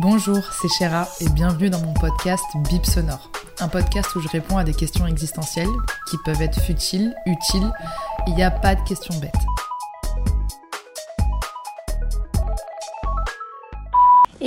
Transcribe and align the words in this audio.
Bonjour, 0.00 0.38
c'est 0.52 0.68
Chéra 0.68 1.08
et 1.20 1.28
bienvenue 1.30 1.70
dans 1.70 1.80
mon 1.80 1.92
podcast 1.92 2.44
Bip 2.70 2.86
Sonore. 2.86 3.32
Un 3.58 3.66
podcast 3.66 4.14
où 4.14 4.20
je 4.20 4.28
réponds 4.28 4.56
à 4.56 4.62
des 4.62 4.72
questions 4.72 5.08
existentielles 5.08 5.66
qui 6.08 6.16
peuvent 6.24 6.40
être 6.40 6.60
futiles, 6.60 7.16
utiles. 7.26 7.68
Il 8.28 8.36
n'y 8.36 8.44
a 8.44 8.52
pas 8.52 8.76
de 8.76 8.80
questions 8.82 9.18
bêtes. 9.18 9.34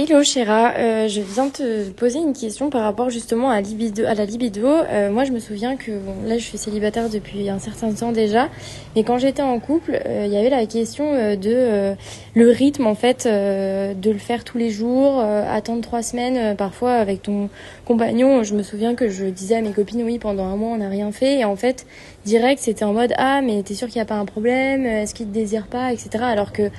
Hello 0.04 0.24
Chéra, 0.24 0.74
euh, 0.78 1.08
je 1.08 1.22
viens 1.22 1.50
te 1.50 1.92
poser 1.92 2.18
une 2.18 2.34
question 2.34 2.72
par 2.72 2.82
rapport 2.82 3.12
justement 3.12 3.52
à, 3.52 3.62
la 3.62 4.26
libido. 4.26 4.68
Euh, 4.68 5.12
moi 5.12 5.26
je 5.26 5.32
me 5.32 5.38
souviens 5.38 5.76
que 5.76 5.92
bon, 5.92 6.16
là 6.26 6.40
je 6.40 6.44
suis 6.44 6.58
célibataire 6.58 7.08
depuis 7.08 7.48
un 7.52 7.60
certain 7.60 7.94
temps 7.94 8.12
déjà, 8.12 8.50
mais 8.96 9.04
quand 9.04 9.20
j'étais 9.20 9.44
en 9.44 9.60
couple, 9.60 10.02
euh, 10.04 10.24
il 10.26 10.34
y 10.34 10.38
avait 10.38 10.50
la 10.50 10.66
question 10.66 11.36
de 11.36 11.96
le 12.34 12.50
rythme 12.50 12.88
en 12.88 12.96
fait, 12.96 13.28
de 13.28 14.12
le 14.12 14.18
faire 14.18 14.44
tous 14.44 14.58
les 14.58 14.72
jours, 14.72 15.20
attendre 15.20 15.82
trois 15.82 16.02
semaines 16.02 16.56
parfois 16.56 16.94
avec 16.94 17.22
ton 17.22 17.50
compagnon. 17.86 18.42
Je 18.42 18.56
me 18.56 18.64
souviens 18.64 18.96
que 18.96 19.08
je 19.08 19.26
disais 19.26 19.58
à 19.58 19.62
mes 19.62 19.72
copines 19.72 20.02
oui 20.02 20.18
pendant 20.18 20.46
un 20.46 20.56
mois 20.56 20.70
on 20.70 20.78
n'a 20.78 20.90
rien 20.90 21.12
fait 21.12 21.42
et 21.42 21.46
en 21.46 21.56
fait 21.56 21.86
direct 22.26 22.60
c'était 22.60 22.86
en 22.86 22.94
mode 22.94 23.14
ah 23.18 23.42
mais 23.44 23.62
t'es 23.62 23.76
sûr 23.76 23.88
qu'il 23.88 23.98
n'y 23.98 24.04
a 24.04 24.06
pas 24.06 24.16
un 24.16 24.26
problème, 24.26 24.84
est-ce 24.88 25.14
qu'il 25.14 25.28
te 25.28 25.34
désire 25.34 25.68
pas, 25.68 25.94
etc. 25.94 26.24
Alors 26.24 26.54
que 26.54 26.72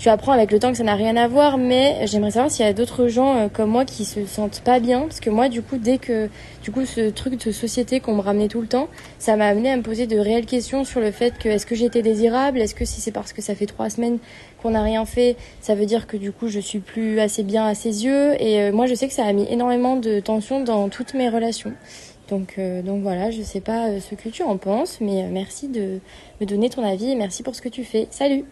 tu 0.00 0.08
apprends 0.08 0.32
avec 0.32 0.50
le 0.50 0.58
temps 0.58 0.70
que 0.70 0.78
ça 0.78 0.82
n'a 0.82 0.94
rien 0.94 1.14
à 1.18 1.28
voir, 1.28 1.58
mais 1.58 2.06
j'aimerais 2.06 2.30
savoir 2.30 2.50
s'il 2.50 2.64
y 2.64 2.68
a 2.68 2.72
d'autres 2.72 3.08
gens 3.08 3.36
euh, 3.36 3.48
comme 3.52 3.68
moi 3.68 3.84
qui 3.84 4.06
se 4.06 4.24
sentent 4.24 4.62
pas 4.62 4.80
bien, 4.80 5.02
parce 5.02 5.20
que 5.20 5.28
moi, 5.28 5.50
du 5.50 5.60
coup, 5.60 5.76
dès 5.76 5.98
que, 5.98 6.30
du 6.62 6.70
coup, 6.70 6.86
ce 6.86 7.10
truc 7.10 7.44
de 7.44 7.52
société 7.52 8.00
qu'on 8.00 8.14
me 8.14 8.22
ramenait 8.22 8.48
tout 8.48 8.62
le 8.62 8.66
temps, 8.66 8.88
ça 9.18 9.36
m'a 9.36 9.46
amené 9.46 9.70
à 9.70 9.76
me 9.76 9.82
poser 9.82 10.06
de 10.06 10.18
réelles 10.18 10.46
questions 10.46 10.84
sur 10.84 11.00
le 11.00 11.10
fait 11.10 11.36
que 11.38 11.50
est-ce 11.50 11.66
que 11.66 11.74
j'étais 11.74 12.00
désirable, 12.00 12.62
est-ce 12.62 12.74
que 12.74 12.86
si 12.86 13.02
c'est 13.02 13.10
parce 13.10 13.34
que 13.34 13.42
ça 13.42 13.54
fait 13.54 13.66
trois 13.66 13.90
semaines 13.90 14.16
qu'on 14.62 14.70
n'a 14.70 14.82
rien 14.82 15.04
fait, 15.04 15.36
ça 15.60 15.74
veut 15.74 15.84
dire 15.84 16.06
que 16.06 16.16
du 16.16 16.32
coup, 16.32 16.48
je 16.48 16.60
suis 16.60 16.78
plus 16.78 17.20
assez 17.20 17.42
bien 17.42 17.66
à 17.66 17.74
ses 17.74 18.06
yeux, 18.06 18.42
et 18.42 18.62
euh, 18.62 18.72
moi, 18.72 18.86
je 18.86 18.94
sais 18.94 19.06
que 19.06 19.12
ça 19.12 19.26
a 19.26 19.32
mis 19.34 19.46
énormément 19.50 19.96
de 19.96 20.18
tension 20.20 20.64
dans 20.64 20.88
toutes 20.88 21.12
mes 21.12 21.28
relations. 21.28 21.74
Donc, 22.30 22.54
euh, 22.56 22.80
donc 22.80 23.02
voilà, 23.02 23.30
je 23.30 23.42
sais 23.42 23.60
pas 23.60 24.00
ce 24.00 24.14
que 24.14 24.30
tu 24.30 24.44
en 24.44 24.56
penses, 24.56 24.98
mais 25.02 25.28
merci 25.30 25.68
de 25.68 25.98
me 26.40 26.46
donner 26.46 26.70
ton 26.70 26.82
avis 26.82 27.10
et 27.10 27.16
merci 27.16 27.42
pour 27.42 27.54
ce 27.54 27.60
que 27.60 27.68
tu 27.68 27.84
fais. 27.84 28.08
Salut 28.10 28.46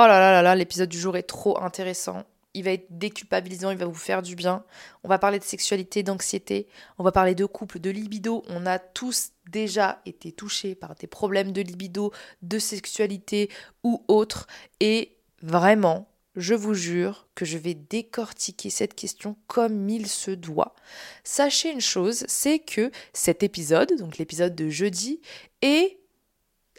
Oh 0.00 0.06
là 0.06 0.20
là 0.20 0.30
là 0.30 0.42
là, 0.42 0.54
l'épisode 0.54 0.88
du 0.88 0.96
jour 0.96 1.16
est 1.16 1.24
trop 1.24 1.60
intéressant. 1.60 2.22
Il 2.54 2.62
va 2.62 2.70
être 2.70 2.86
déculpabilisant, 2.88 3.72
il 3.72 3.78
va 3.78 3.86
vous 3.86 3.94
faire 3.94 4.22
du 4.22 4.36
bien. 4.36 4.62
On 5.02 5.08
va 5.08 5.18
parler 5.18 5.40
de 5.40 5.44
sexualité, 5.44 6.04
d'anxiété, 6.04 6.68
on 6.98 7.02
va 7.02 7.10
parler 7.10 7.34
de 7.34 7.44
couple, 7.46 7.80
de 7.80 7.90
libido. 7.90 8.44
On 8.46 8.64
a 8.64 8.78
tous 8.78 9.30
déjà 9.50 10.00
été 10.06 10.30
touchés 10.30 10.76
par 10.76 10.94
des 10.94 11.08
problèmes 11.08 11.50
de 11.50 11.62
libido, 11.62 12.12
de 12.42 12.60
sexualité 12.60 13.50
ou 13.82 14.04
autres. 14.06 14.46
Et 14.78 15.16
vraiment, 15.42 16.06
je 16.36 16.54
vous 16.54 16.74
jure 16.74 17.26
que 17.34 17.44
je 17.44 17.58
vais 17.58 17.74
décortiquer 17.74 18.70
cette 18.70 18.94
question 18.94 19.36
comme 19.48 19.88
il 19.88 20.06
se 20.06 20.30
doit. 20.30 20.76
Sachez 21.24 21.72
une 21.72 21.80
chose, 21.80 22.24
c'est 22.28 22.60
que 22.60 22.92
cet 23.12 23.42
épisode, 23.42 23.98
donc 23.98 24.18
l'épisode 24.18 24.54
de 24.54 24.68
jeudi, 24.68 25.20
est 25.60 25.98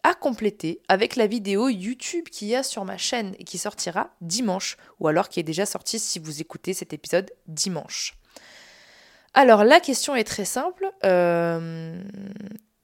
à 0.04 0.14
compléter 0.14 0.82
avec 0.88 1.16
la 1.16 1.28
vidéo 1.28 1.70
YouTube 1.70 2.26
qui 2.30 2.48
y 2.48 2.56
a 2.56 2.64
sur 2.64 2.86
ma 2.86 2.98
chaîne 2.98 3.36
et 3.40 3.44
qui 3.44 3.58
sortira 3.58 4.12
dimanche, 4.22 4.78
ou 5.00 5.08
alors 5.08 5.30
qui 5.30 5.40
est 5.40 5.44
déjà 5.44 5.66
sortie 5.66 6.00
si 6.00 6.20
vous 6.20 6.42
écoutez 6.42 6.74
cet 6.74 6.94
épisode 6.94 7.32
dimanche. 7.48 8.16
Alors 9.34 9.64
la 9.64 9.80
question 9.80 10.16
est 10.16 10.24
très 10.24 10.46
simple. 10.46 10.92
Euh, 11.04 12.02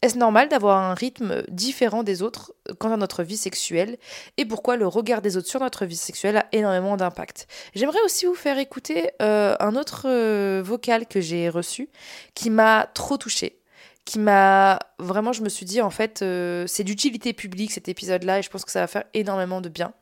est-ce 0.01 0.17
normal 0.17 0.49
d'avoir 0.49 0.77
un 0.77 0.93
rythme 0.93 1.41
différent 1.49 2.03
des 2.03 2.21
autres 2.21 2.53
quant 2.77 2.93
à 2.93 2.97
notre 2.97 3.23
vie 3.23 3.37
sexuelle 3.37 3.97
Et 4.37 4.45
pourquoi 4.45 4.75
le 4.75 4.85
regard 4.87 5.21
des 5.21 5.35
autres 5.35 5.47
sur 5.47 5.59
notre 5.59 5.85
vie 5.85 5.95
sexuelle 5.95 6.37
a 6.37 6.45
énormément 6.51 6.95
d'impact? 6.95 7.47
J'aimerais 7.73 8.01
aussi 8.05 8.27
vous 8.27 8.35
faire 8.35 8.59
écouter 8.59 9.09
euh, 9.21 9.55
un 9.59 9.75
autre 9.75 10.03
euh, 10.05 10.61
vocal 10.63 11.07
que 11.07 11.21
j'ai 11.21 11.49
reçu 11.49 11.89
qui 12.35 12.51
m'a 12.51 12.87
trop 12.93 13.17
touchée 13.17 13.57
qui 14.05 14.19
m'a 14.19 14.79
vraiment, 14.99 15.33
je 15.33 15.41
me 15.41 15.49
suis 15.49 15.65
dit 15.65 15.81
en 15.81 15.89
fait, 15.89 16.21
euh, 16.21 16.65
c'est 16.67 16.83
d'utilité 16.83 17.33
publique 17.33 17.71
cet 17.71 17.89
épisode-là 17.89 18.39
et 18.39 18.41
je 18.43 18.49
pense 18.49 18.63
que 18.63 18.71
ça 18.71 18.79
va 18.79 18.87
faire 18.87 19.03
énormément 19.15 19.61
de 19.61 19.69
bien. 19.69 19.93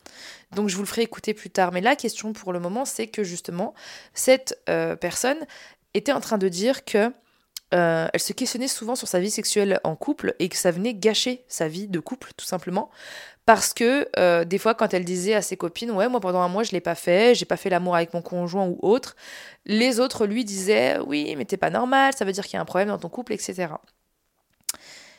Donc 0.54 0.68
je 0.68 0.76
vous 0.76 0.82
le 0.82 0.88
ferai 0.88 1.04
écouter 1.04 1.34
plus 1.34 1.50
tard. 1.50 1.72
Mais 1.72 1.80
la 1.80 1.96
question 1.96 2.34
pour 2.34 2.52
le 2.52 2.60
moment, 2.60 2.84
c'est 2.84 3.08
que 3.08 3.24
justement, 3.24 3.74
cette 4.14 4.60
euh, 4.70 4.98
personne 4.98 5.38
était 5.94 6.12
en 6.12 6.20
train 6.20 6.38
de 6.38 6.50
dire 6.50 6.84
que 6.84 7.12
euh, 7.74 8.08
elle 8.14 8.20
se 8.20 8.34
questionnait 8.34 8.68
souvent 8.68 8.96
sur 8.96 9.08
sa 9.08 9.20
vie 9.20 9.32
sexuelle 9.32 9.80
en 9.84 9.96
couple 9.96 10.36
et 10.40 10.50
que 10.50 10.56
ça 10.56 10.72
venait 10.72 10.94
gâcher 10.94 11.44
sa 11.48 11.68
vie 11.68 11.88
de 11.88 12.00
couple, 12.00 12.32
tout 12.38 12.46
simplement. 12.46 12.90
Parce 13.46 13.74
que 13.74 14.44
des 14.46 14.58
fois, 14.58 14.74
quand 14.74 14.94
elle 14.94 15.04
disait 15.04 15.34
à 15.34 15.42
ses 15.42 15.58
copines, 15.58 15.92
ouais, 15.92 16.08
moi 16.08 16.22
pendant 16.22 16.40
un 16.40 16.48
mois 16.48 16.64
je 16.64 16.72
l'ai 16.72 16.80
pas 16.80 16.96
fait, 16.96 17.36
j'ai 17.36 17.44
pas 17.44 17.58
fait 17.58 17.70
l'amour 17.70 17.94
avec 17.94 18.14
mon 18.14 18.22
conjoint 18.22 18.66
ou 18.66 18.80
autre, 18.82 19.18
les 19.66 20.00
autres 20.00 20.26
lui 20.26 20.46
disaient, 20.46 20.98
oui, 21.06 21.36
mais 21.38 21.44
t'es 21.44 21.58
pas 21.58 21.70
normal, 21.70 22.14
ça 22.18 22.24
veut 22.24 22.32
dire 22.32 22.46
qu'il 22.46 22.54
y 22.54 22.58
a 22.58 22.62
un 22.62 22.66
problème 22.66 22.88
dans 22.88 23.00
ton 23.00 23.10
couple, 23.10 23.34
etc. 23.34 23.68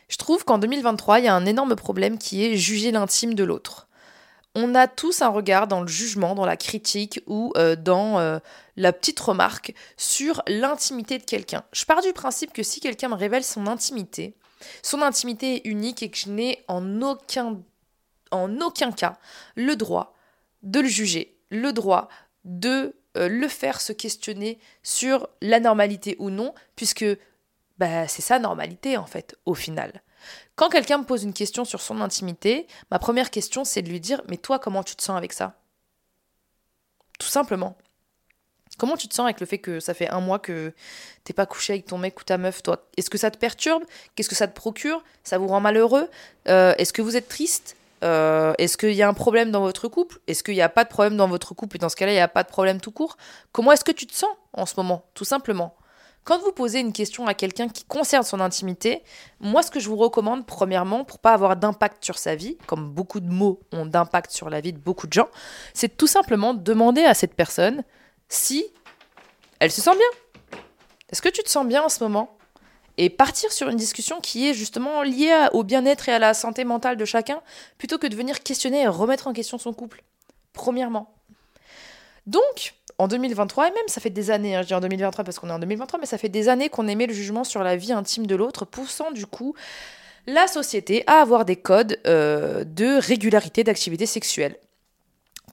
Je 0.08 0.16
trouve 0.16 0.44
qu'en 0.44 0.58
2023, 0.58 1.20
il 1.20 1.24
y 1.24 1.28
a 1.28 1.34
un 1.34 1.46
énorme 1.46 1.74
problème 1.76 2.18
qui 2.18 2.44
est 2.44 2.56
juger 2.56 2.92
l'intime 2.92 3.34
de 3.34 3.44
l'autre. 3.44 3.88
On 4.54 4.74
a 4.74 4.86
tous 4.86 5.20
un 5.22 5.28
regard 5.28 5.66
dans 5.66 5.80
le 5.80 5.88
jugement, 5.88 6.34
dans 6.34 6.46
la 6.46 6.56
critique 6.56 7.20
ou 7.26 7.52
euh, 7.56 7.74
dans 7.74 8.20
euh, 8.20 8.38
la 8.76 8.92
petite 8.92 9.18
remarque 9.18 9.74
sur 9.96 10.42
l'intimité 10.46 11.18
de 11.18 11.24
quelqu'un. 11.24 11.64
Je 11.72 11.84
pars 11.84 12.02
du 12.02 12.12
principe 12.12 12.52
que 12.52 12.62
si 12.62 12.80
quelqu'un 12.80 13.08
me 13.08 13.14
révèle 13.14 13.42
son 13.42 13.66
intimité, 13.66 14.36
son 14.82 15.02
intimité 15.02 15.56
est 15.56 15.68
unique 15.68 16.02
et 16.02 16.10
que 16.10 16.16
je 16.16 16.28
n'ai 16.28 16.64
en 16.68 17.02
aucun, 17.02 17.60
aucun 18.30 18.92
cas 18.92 19.18
le 19.56 19.74
droit 19.74 20.14
de 20.62 20.80
le 20.80 20.88
juger, 20.88 21.36
le 21.50 21.72
droit 21.72 22.08
de 22.44 22.94
euh, 23.16 23.28
le 23.28 23.48
faire 23.48 23.80
se 23.80 23.92
questionner 23.92 24.58
sur 24.82 25.28
la 25.40 25.60
normalité 25.60 26.16
ou 26.18 26.30
non, 26.30 26.54
puisque 26.76 27.06
bah, 27.78 28.06
c'est 28.08 28.22
sa 28.22 28.38
normalité 28.38 28.96
en 28.96 29.06
fait, 29.06 29.36
au 29.46 29.54
final. 29.54 30.02
Quand 30.56 30.68
quelqu'un 30.68 30.98
me 30.98 31.04
pose 31.04 31.24
une 31.24 31.32
question 31.32 31.64
sur 31.64 31.80
son 31.80 32.00
intimité, 32.00 32.66
ma 32.90 32.98
première 32.98 33.30
question 33.30 33.64
c'est 33.64 33.82
de 33.82 33.88
lui 33.88 34.00
dire 34.00 34.22
Mais 34.28 34.36
toi, 34.36 34.58
comment 34.58 34.82
tu 34.82 34.96
te 34.96 35.02
sens 35.02 35.16
avec 35.16 35.32
ça? 35.32 35.54
Tout 37.18 37.28
simplement. 37.28 37.76
Comment 38.78 38.96
tu 38.96 39.08
te 39.08 39.14
sens 39.14 39.24
avec 39.24 39.40
le 39.40 39.46
fait 39.46 39.58
que 39.58 39.78
ça 39.78 39.94
fait 39.94 40.08
un 40.08 40.20
mois 40.20 40.38
que 40.38 40.72
t'es 41.22 41.32
pas 41.32 41.46
couché 41.46 41.74
avec 41.74 41.86
ton 41.86 41.98
mec 41.98 42.20
ou 42.20 42.24
ta 42.24 42.38
meuf, 42.38 42.62
toi? 42.62 42.88
Est-ce 42.96 43.08
que 43.08 43.18
ça 43.18 43.30
te 43.30 43.38
perturbe? 43.38 43.84
Qu'est-ce 44.14 44.28
que 44.28 44.34
ça 44.34 44.48
te 44.48 44.54
procure? 44.54 45.02
Ça 45.22 45.38
vous 45.38 45.46
rend 45.46 45.60
malheureux? 45.60 46.08
Euh, 46.48 46.74
Est-ce 46.78 46.92
que 46.92 47.02
vous 47.02 47.16
êtes 47.16 47.28
triste? 47.28 47.76
Euh, 48.02 48.52
Est-ce 48.58 48.76
qu'il 48.76 48.92
y 48.92 49.02
a 49.02 49.08
un 49.08 49.14
problème 49.14 49.52
dans 49.52 49.60
votre 49.60 49.86
couple? 49.88 50.18
Est-ce 50.26 50.42
qu'il 50.42 50.54
n'y 50.54 50.62
a 50.62 50.68
pas 50.68 50.82
de 50.84 50.88
problème 50.88 51.16
dans 51.16 51.28
votre 51.28 51.54
couple? 51.54 51.76
Et 51.76 51.78
dans 51.78 51.88
ce 51.88 51.96
cas-là, 51.96 52.12
il 52.12 52.16
n'y 52.16 52.20
a 52.20 52.28
pas 52.28 52.42
de 52.42 52.48
problème 52.48 52.80
tout 52.80 52.90
court? 52.90 53.16
Comment 53.52 53.70
est-ce 53.72 53.84
que 53.84 53.92
tu 53.92 54.06
te 54.06 54.14
sens 54.14 54.30
en 54.52 54.66
ce 54.66 54.74
moment? 54.76 55.04
Tout 55.14 55.24
simplement. 55.24 55.76
Quand 56.24 56.38
vous 56.38 56.52
posez 56.52 56.80
une 56.80 56.94
question 56.94 57.26
à 57.26 57.34
quelqu'un 57.34 57.68
qui 57.68 57.84
concerne 57.84 58.22
son 58.22 58.40
intimité, 58.40 59.02
moi 59.40 59.62
ce 59.62 59.70
que 59.70 59.78
je 59.78 59.90
vous 59.90 59.96
recommande 59.96 60.46
premièrement 60.46 61.04
pour 61.04 61.18
pas 61.18 61.34
avoir 61.34 61.54
d'impact 61.54 62.02
sur 62.02 62.18
sa 62.18 62.34
vie, 62.34 62.56
comme 62.66 62.88
beaucoup 62.88 63.20
de 63.20 63.30
mots 63.30 63.60
ont 63.72 63.84
d'impact 63.84 64.30
sur 64.30 64.48
la 64.48 64.62
vie 64.62 64.72
de 64.72 64.78
beaucoup 64.78 65.06
de 65.06 65.12
gens, 65.12 65.28
c'est 65.74 65.98
tout 65.98 66.06
simplement 66.06 66.54
demander 66.54 67.04
à 67.04 67.12
cette 67.12 67.34
personne 67.34 67.84
si 68.30 68.64
elle 69.60 69.70
se 69.70 69.82
sent 69.82 69.94
bien. 69.94 70.60
Est-ce 71.10 71.20
que 71.20 71.28
tu 71.28 71.42
te 71.42 71.50
sens 71.50 71.66
bien 71.66 71.82
en 71.82 71.90
ce 71.90 72.02
moment? 72.02 72.38
Et 72.96 73.10
partir 73.10 73.52
sur 73.52 73.68
une 73.68 73.76
discussion 73.76 74.20
qui 74.20 74.48
est 74.48 74.54
justement 74.54 75.02
liée 75.02 75.48
au 75.52 75.62
bien-être 75.62 76.08
et 76.08 76.12
à 76.12 76.18
la 76.18 76.32
santé 76.32 76.64
mentale 76.64 76.96
de 76.96 77.04
chacun, 77.04 77.42
plutôt 77.76 77.98
que 77.98 78.06
de 78.06 78.16
venir 78.16 78.42
questionner 78.42 78.82
et 78.82 78.86
remettre 78.86 79.26
en 79.26 79.34
question 79.34 79.58
son 79.58 79.74
couple. 79.74 80.02
Premièrement. 80.54 81.14
Donc, 82.26 82.74
en 82.98 83.08
2023, 83.08 83.68
et 83.68 83.70
même 83.70 83.88
ça 83.88 84.00
fait 84.00 84.10
des 84.10 84.30
années, 84.30 84.56
hein, 84.56 84.62
je 84.62 84.68
dis 84.68 84.74
en 84.74 84.80
2023 84.80 85.24
parce 85.24 85.38
qu'on 85.38 85.50
est 85.50 85.52
en 85.52 85.58
2023, 85.58 86.00
mais 86.00 86.06
ça 86.06 86.18
fait 86.18 86.28
des 86.28 86.48
années 86.48 86.68
qu'on 86.68 86.88
émet 86.88 87.06
le 87.06 87.14
jugement 87.14 87.44
sur 87.44 87.62
la 87.62 87.76
vie 87.76 87.92
intime 87.92 88.26
de 88.26 88.36
l'autre, 88.36 88.64
poussant 88.64 89.10
du 89.10 89.26
coup 89.26 89.54
la 90.26 90.46
société 90.46 91.04
à 91.06 91.20
avoir 91.20 91.44
des 91.44 91.56
codes 91.56 91.98
euh, 92.06 92.64
de 92.64 92.98
régularité 92.98 93.62
d'activité 93.62 94.06
sexuelle 94.06 94.56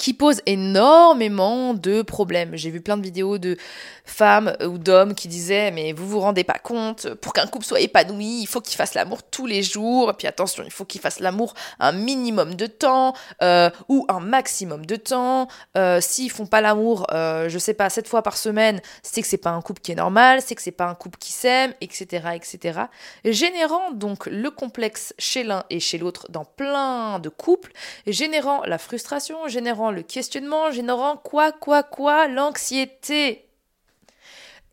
qui 0.02 0.16
pose 0.16 0.42
énormément 0.48 1.76
de 1.76 2.02
problèmes. 2.02 2.56
J'ai 2.56 2.72
vu 2.72 2.82
plein 2.82 2.98
de 2.98 3.04
vidéos 3.04 3.38
de 3.38 3.56
femmes 4.04 4.58
ou 4.66 4.80
d'hommes 4.80 5.14
qui 5.14 5.28
disaient 5.28 5.70
mais 5.70 5.94
vous 5.94 6.08
vous 6.08 6.20
rendez 6.20 6.44
pas 6.44 6.58
compte, 6.58 7.14
pour 7.22 7.34
qu'un 7.34 7.46
couple 7.46 7.66
soit 7.66 7.82
épanoui, 7.82 8.42
il 8.42 8.48
faut 8.48 8.62
qu'il 8.62 8.76
fasse 8.76 8.96
l'amour 8.96 9.22
tous 9.22 9.46
les 9.46 9.62
jours, 9.62 10.10
et 10.10 10.14
puis 10.14 10.26
attention, 10.26 10.64
il 10.66 10.72
faut 10.72 10.86
qu'il 10.86 11.02
fasse 11.02 11.20
l'amour 11.20 11.54
un 11.80 11.92
minimum 11.92 12.56
de 12.56 12.66
temps 12.66 13.14
euh, 13.44 13.70
ou 13.90 14.08
un 14.10 14.20
maximum 14.20 14.88
de 14.88 14.96
temps. 14.96 15.48
Euh, 15.78 16.02
S'ils 16.02 16.32
font 16.32 16.48
pas 16.48 16.62
l'amour, 16.62 17.06
euh, 17.12 17.48
je 17.48 17.60
sais 17.60 17.76
pas, 17.76 17.92
sept 17.92 18.08
fois 18.08 18.24
par 18.24 18.38
semaine, 18.38 18.82
c'est 19.04 19.22
que 19.22 19.28
c'est 19.28 19.38
pas 19.38 19.52
un 19.52 19.62
couple 19.62 19.82
qui 19.82 19.92
est 19.92 19.96
normal, 19.96 20.42
c'est 20.44 20.56
que 20.56 20.64
c'est 20.64 20.72
pas 20.72 20.88
un 20.88 20.96
couple 20.96 21.20
qui 21.20 21.32
s'aime, 21.32 21.76
etc., 21.80 22.30
etc. 22.34 22.80
Générant 23.24 23.92
donc 23.92 24.26
le 24.26 24.50
complexe 24.50 25.14
chez 25.20 25.44
l'un 25.44 25.64
et 25.70 25.80
chez 25.80 26.00
l'autre 26.00 26.26
dans 26.30 26.46
plein 26.46 27.20
de 27.20 27.30
couples, 27.30 27.72
générant 28.08 28.64
la 28.66 28.80
frustration, 28.80 29.48
générant 29.48 29.91
le 29.92 30.02
questionnement, 30.04 30.72
générant 30.72 31.18
quoi, 31.18 31.52
quoi, 31.52 31.84
quoi, 31.84 32.28
l'anxiété. 32.28 33.46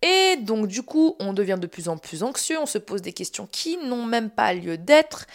Et 0.01 0.37
donc 0.37 0.69
du 0.69 0.83
coup, 0.83 1.17
on 1.19 1.33
devient 1.33 1.59
de 1.61 1.67
plus 1.67 1.89
en 1.89 1.97
plus 1.99 2.23
anxieux, 2.23 2.57
on 2.61 2.67
se 2.67 2.79
pose 2.79 3.03
des 3.03 3.13
questions 3.13 3.49
qui 3.51 3.79
n'ont 3.79 4.05
même 4.05 4.31
pas 4.31 4.55
lieu 4.55 4.79
d'être, 4.79 5.27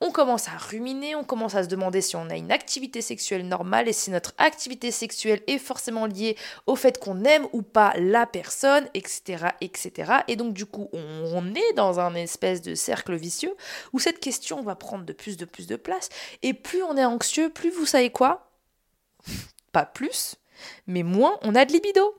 on 0.00 0.10
commence 0.10 0.48
à 0.48 0.56
ruminer, 0.56 1.14
on 1.14 1.22
commence 1.22 1.54
à 1.54 1.62
se 1.62 1.68
demander 1.68 2.00
si 2.00 2.16
on 2.16 2.28
a 2.28 2.36
une 2.36 2.50
activité 2.50 3.00
sexuelle 3.00 3.46
normale 3.46 3.88
et 3.88 3.92
si 3.92 4.10
notre 4.10 4.34
activité 4.38 4.90
sexuelle 4.90 5.40
est 5.46 5.58
forcément 5.58 6.06
liée 6.06 6.36
au 6.66 6.74
fait 6.74 6.98
qu'on 6.98 7.22
aime 7.24 7.46
ou 7.52 7.62
pas 7.62 7.92
la 7.96 8.26
personne, 8.26 8.88
etc. 8.94 9.50
etc. 9.60 10.12
Et 10.26 10.34
donc 10.34 10.52
du 10.52 10.66
coup, 10.66 10.88
on, 10.92 11.54
est 11.54 11.72
dans 11.76 12.00
un 12.00 12.14
espèce 12.14 12.60
de 12.60 12.74
cercle 12.74 13.14
vicieux 13.14 13.54
où 13.92 14.00
cette 14.00 14.18
question 14.18 14.62
va 14.62 14.74
prendre 14.74 15.04
de 15.04 15.12
plus 15.12 15.36
de 15.36 15.44
plus 15.44 15.68
de 15.68 15.76
place. 15.76 16.08
Et 16.42 16.54
plus 16.54 16.82
on 16.82 16.96
est 16.96 17.04
anxieux, 17.04 17.50
plus 17.50 17.70
vous 17.70 17.86
savez 17.86 18.10
quoi? 18.10 18.47
Pas 19.72 19.86
plus, 19.86 20.36
mais 20.86 21.02
moins 21.02 21.38
on 21.42 21.54
a 21.54 21.64
de 21.64 21.72
libido. 21.72 22.14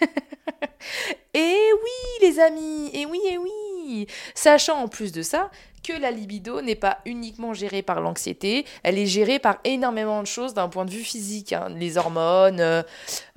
et 1.34 1.70
oui, 1.72 2.26
les 2.26 2.38
amis, 2.38 2.90
et 2.92 3.06
oui, 3.06 3.20
et 3.28 3.38
oui, 3.38 4.06
sachant 4.34 4.82
en 4.82 4.88
plus 4.88 5.12
de 5.12 5.22
ça 5.22 5.50
que 5.82 5.92
la 5.92 6.10
libido 6.10 6.60
n'est 6.60 6.74
pas 6.74 6.98
uniquement 7.06 7.54
gérée 7.54 7.82
par 7.82 8.00
l'anxiété, 8.00 8.64
elle 8.82 8.98
est 8.98 9.06
gérée 9.06 9.38
par 9.38 9.58
énormément 9.64 10.20
de 10.22 10.26
choses 10.26 10.54
d'un 10.54 10.68
point 10.68 10.84
de 10.84 10.90
vue 10.90 11.02
physique, 11.02 11.52
hein. 11.52 11.68
les 11.74 11.96
hormones, 11.96 12.60
euh, 12.60 12.82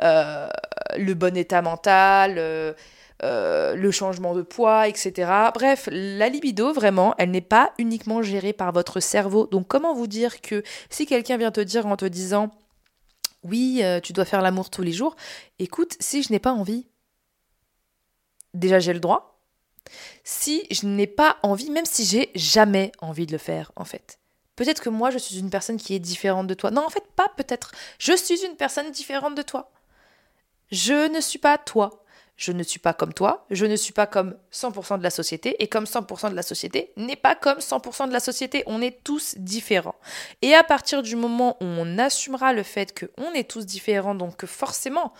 euh, 0.01 0.47
le 0.97 1.13
bon 1.13 1.35
état 1.37 1.61
mental. 1.61 2.35
Euh, 3.23 3.75
le 3.75 3.91
changement 3.91 4.33
de 4.33 4.41
poids, 4.41 4.87
etc. 4.87 5.31
Bref, 5.53 5.87
la 5.91 6.27
libido, 6.27 6.73
vraiment, 6.73 7.13
elle 7.19 7.29
n'est 7.29 7.39
pas 7.39 7.71
uniquement 7.77 8.23
gérée 8.23 8.51
par 8.51 8.71
votre 8.71 8.99
cerveau. 8.99 9.45
Donc 9.45 9.67
comment 9.67 9.93
vous 9.93 10.07
dire 10.07 10.41
que 10.41 10.63
si 10.89 11.05
quelqu'un 11.05 11.37
vient 11.37 11.51
te 11.51 11.61
dire 11.61 11.85
en 11.85 11.95
te 11.97 12.05
disant 12.05 12.49
oui, 13.43 13.81
euh, 13.83 13.99
tu 13.99 14.13
dois 14.13 14.25
faire 14.25 14.41
l'amour 14.41 14.69
tous 14.69 14.81
les 14.81 14.91
jours. 14.91 15.15
Écoute, 15.59 15.95
si 15.99 16.23
je 16.23 16.31
n'ai 16.31 16.39
pas 16.39 16.53
envie, 16.53 16.87
déjà 18.53 18.79
j'ai 18.79 18.93
le 18.93 18.99
droit. 18.99 19.39
Si 20.23 20.65
je 20.69 20.85
n'ai 20.85 21.07
pas 21.07 21.37
envie, 21.43 21.69
même 21.71 21.85
si 21.85 22.05
j'ai 22.05 22.31
jamais 22.35 22.91
envie 22.99 23.25
de 23.25 23.31
le 23.31 23.37
faire, 23.37 23.71
en 23.75 23.85
fait. 23.85 24.19
Peut-être 24.55 24.81
que 24.81 24.89
moi, 24.89 25.09
je 25.09 25.17
suis 25.17 25.39
une 25.39 25.49
personne 25.49 25.77
qui 25.77 25.95
est 25.95 25.99
différente 25.99 26.47
de 26.47 26.53
toi. 26.53 26.69
Non, 26.69 26.85
en 26.85 26.89
fait, 26.89 27.03
pas 27.15 27.29
peut-être. 27.35 27.71
Je 27.97 28.15
suis 28.15 28.45
une 28.45 28.55
personne 28.55 28.91
différente 28.91 29.33
de 29.33 29.41
toi. 29.41 29.71
Je 30.71 31.11
ne 31.11 31.19
suis 31.19 31.39
pas 31.39 31.57
toi 31.57 32.00
je 32.37 32.51
ne 32.51 32.63
suis 32.63 32.79
pas 32.79 32.93
comme 32.93 33.13
toi, 33.13 33.45
je 33.51 33.65
ne 33.65 33.75
suis 33.75 33.93
pas 33.93 34.07
comme 34.07 34.35
100% 34.51 34.97
de 34.97 35.03
la 35.03 35.09
société, 35.09 35.61
et 35.61 35.67
comme 35.67 35.83
100% 35.83 36.31
de 36.31 36.35
la 36.35 36.41
société 36.41 36.91
n'est 36.97 37.15
pas 37.15 37.35
comme 37.35 37.59
100% 37.59 38.07
de 38.07 38.13
la 38.13 38.19
société, 38.19 38.63
on 38.65 38.81
est 38.81 39.03
tous 39.03 39.35
différents. 39.37 39.95
Et 40.41 40.55
à 40.55 40.63
partir 40.63 41.03
du 41.03 41.15
moment 41.15 41.57
où 41.61 41.65
on 41.65 41.97
assumera 41.97 42.53
le 42.53 42.63
fait 42.63 42.97
qu'on 42.97 43.31
est 43.33 43.49
tous 43.49 43.65
différents, 43.65 44.15
donc 44.15 44.45
forcément, 44.45 45.13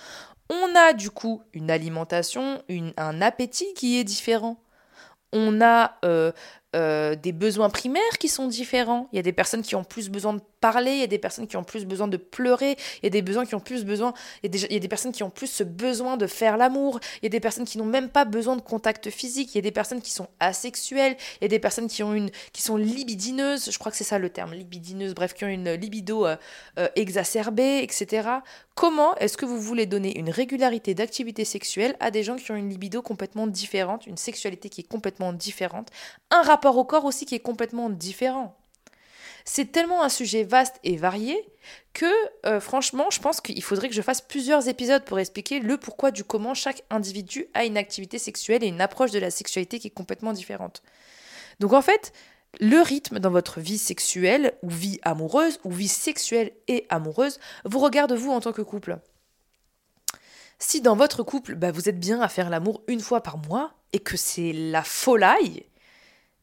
on 0.50 0.75
a 0.75 0.94
du 0.94 1.10
coup 1.10 1.44
une 1.54 1.72
alimentation, 1.72 2.62
un 2.98 3.22
appétit 3.22 3.74
qui 3.74 4.00
est 4.00 4.04
différent. 4.04 4.62
On 5.34 5.62
a 5.62 5.98
euh, 6.04 6.34
euh, 6.75 7.16
des 7.16 7.31
besoins 7.31 7.69
primaires 7.69 8.18
qui 8.19 8.28
sont 8.28 8.48
différents. 8.48 9.08
Il 9.13 9.16
y 9.16 9.19
a 9.19 9.24
des 9.24 9.31
personnes 9.31 9.62
qui 9.62 9.75
ont 9.75 9.86
plus 9.86 10.10
besoin 10.10 10.34
de 10.34 10.42
parler, 10.62 10.92
il 10.92 11.00
y 11.00 11.04
a 11.04 11.08
des 11.08 11.18
personnes 11.18 11.48
qui 11.48 11.58
ont 11.58 11.63
plus 11.63 11.86
besoin 11.86 12.08
de 12.08 12.18
pleurer, 12.18 12.78
il 13.02 13.06
y 13.06 13.08
a 13.08 13.10
des 13.10 13.22
besoins 13.22 13.46
qui 13.46 13.56
ont 13.56 13.60
plus 13.60 13.84
besoin, 13.84 14.13
il 14.44 14.56
y 14.56 14.75
a 14.75 14.80
des, 14.80 14.88
personnes 14.88 15.12
qui 15.12 15.24
ont 15.24 15.30
plus 15.30 15.48
ce 15.48 15.63
besoin 15.63 16.16
de 16.18 16.28
faire 16.28 16.56
l'amour, 16.56 17.00
il 17.22 17.25
y 17.25 17.28
a 17.28 17.30
des 17.30 17.40
personnes 17.40 17.66
qui 17.66 17.78
n'ont 17.78 17.86
même 17.86 18.10
pas 18.10 18.24
besoin 18.24 18.56
de 18.56 18.62
contact 18.62 19.10
physique, 19.10 19.54
il 19.54 19.58
y 19.58 19.60
a 19.60 19.63
des 19.63 19.72
personnes 19.72 20.02
qui 20.02 20.12
sont 20.12 20.28
asexuelles, 20.40 21.18
il 21.42 21.44
y 21.44 21.46
a 21.46 21.48
des 21.50 21.60
personnes 21.60 21.88
qui 21.88 22.04
ont 22.04 22.13
une, 22.13 22.30
qui 22.54 22.62
sont 22.62 22.78
libidineuses, 22.78 23.72
je 23.72 23.80
crois 23.80 23.92
que 23.92 23.98
c'est 23.98 24.04
ça 24.04 24.19
le 24.19 24.30
terme, 24.30 24.54
libidineuse, 24.54 25.16
bref, 25.16 25.34
qui 25.34 25.44
ont 25.44 25.50
une 25.50 25.74
libido 25.74 26.25
euh, 26.25 26.38
euh, 26.78 26.88
exacerbée, 26.96 27.80
etc. 27.81 28.30
Comment 28.75 29.16
est-ce 29.16 29.38
que 29.38 29.46
vous 29.46 29.60
voulez 29.60 29.88
donner 29.88 30.18
une 30.18 30.30
régularité 30.30 30.94
d'activité 30.94 31.44
sexuelle 31.44 31.96
à 32.00 32.12
des 32.12 32.24
gens 32.24 32.36
qui 32.36 32.52
ont 32.52 32.56
une 32.56 32.69
libido 32.69 33.02
complètement 33.02 33.48
différente, 33.48 34.06
une 34.06 34.18
sexualité 34.18 34.69
qui 34.69 34.81
est 34.81 34.88
complètement 34.88 35.34
différente, 35.34 35.90
un 36.30 36.44
rapport 36.44 36.78
au 36.78 36.86
corps 36.86 37.06
aussi 37.06 37.25
qui 37.25 37.34
est 37.34 37.40
complètement 37.40 37.90
différent? 37.90 38.61
C'est 39.45 39.71
tellement 39.71 40.03
un 40.03 40.09
sujet 40.09 40.43
vaste 40.43 40.75
et 40.83 40.97
varié 40.97 41.38
que 41.93 42.05
euh, 42.45 42.59
franchement, 42.59 43.09
je 43.11 43.19
pense 43.19 43.41
qu'il 43.41 43.61
faudrait 43.63 43.89
que 43.89 43.95
je 43.95 44.01
fasse 44.01 44.21
plusieurs 44.21 44.67
épisodes 44.67 45.03
pour 45.03 45.19
expliquer 45.19 45.59
le 45.59 45.77
pourquoi 45.77 46.11
du 46.11 46.23
comment 46.23 46.53
chaque 46.53 46.83
individu 46.89 47.47
a 47.53 47.65
une 47.65 47.77
activité 47.77 48.17
sexuelle 48.17 48.63
et 48.63 48.67
une 48.67 48.81
approche 48.81 49.11
de 49.11 49.19
la 49.19 49.31
sexualité 49.31 49.79
qui 49.79 49.88
est 49.88 49.91
complètement 49.91 50.33
différente. 50.33 50.83
Donc 51.59 51.73
en 51.73 51.81
fait, 51.81 52.13
le 52.59 52.81
rythme 52.81 53.19
dans 53.19 53.31
votre 53.31 53.59
vie 53.59 53.77
sexuelle 53.77 54.53
ou 54.61 54.69
vie 54.69 54.99
amoureuse 55.03 55.59
ou 55.63 55.71
vie 55.71 55.88
sexuelle 55.88 56.51
et 56.67 56.85
amoureuse 56.89 57.39
vous 57.65 57.79
regarde 57.79 58.13
vous 58.13 58.31
en 58.31 58.41
tant 58.41 58.51
que 58.51 58.61
couple. 58.61 58.99
Si 60.59 60.81
dans 60.81 60.95
votre 60.95 61.23
couple, 61.23 61.55
bah, 61.55 61.71
vous 61.71 61.89
êtes 61.89 61.99
bien 61.99 62.21
à 62.21 62.27
faire 62.27 62.49
l'amour 62.49 62.83
une 62.88 62.99
fois 62.99 63.23
par 63.23 63.38
mois 63.38 63.73
et 63.93 63.99
que 63.99 64.15
c'est 64.15 64.53
la 64.53 64.83
folie, 64.83 65.65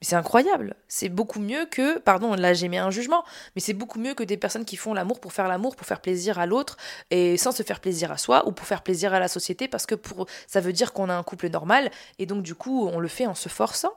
c'est 0.00 0.16
incroyable. 0.16 0.76
C'est 0.86 1.08
beaucoup 1.08 1.40
mieux 1.40 1.66
que, 1.66 1.98
pardon, 1.98 2.34
là 2.34 2.54
j'ai 2.54 2.68
mis 2.68 2.78
un 2.78 2.90
jugement, 2.90 3.24
mais 3.54 3.60
c'est 3.60 3.72
beaucoup 3.72 3.98
mieux 3.98 4.14
que 4.14 4.22
des 4.22 4.36
personnes 4.36 4.64
qui 4.64 4.76
font 4.76 4.94
l'amour 4.94 5.20
pour 5.20 5.32
faire 5.32 5.48
l'amour, 5.48 5.76
pour 5.76 5.86
faire 5.86 6.00
plaisir 6.00 6.38
à 6.38 6.46
l'autre 6.46 6.76
et 7.10 7.36
sans 7.36 7.52
se 7.52 7.62
faire 7.62 7.80
plaisir 7.80 8.12
à 8.12 8.18
soi 8.18 8.46
ou 8.46 8.52
pour 8.52 8.66
faire 8.66 8.82
plaisir 8.82 9.12
à 9.12 9.18
la 9.18 9.28
société 9.28 9.66
parce 9.66 9.86
que 9.86 9.94
pour 9.94 10.26
ça 10.46 10.60
veut 10.60 10.72
dire 10.72 10.92
qu'on 10.92 11.08
a 11.08 11.14
un 11.14 11.22
couple 11.22 11.48
normal 11.48 11.90
et 12.18 12.26
donc 12.26 12.42
du 12.42 12.54
coup 12.54 12.86
on 12.86 13.00
le 13.00 13.08
fait 13.08 13.26
en 13.26 13.34
se 13.34 13.48
forçant. 13.48 13.92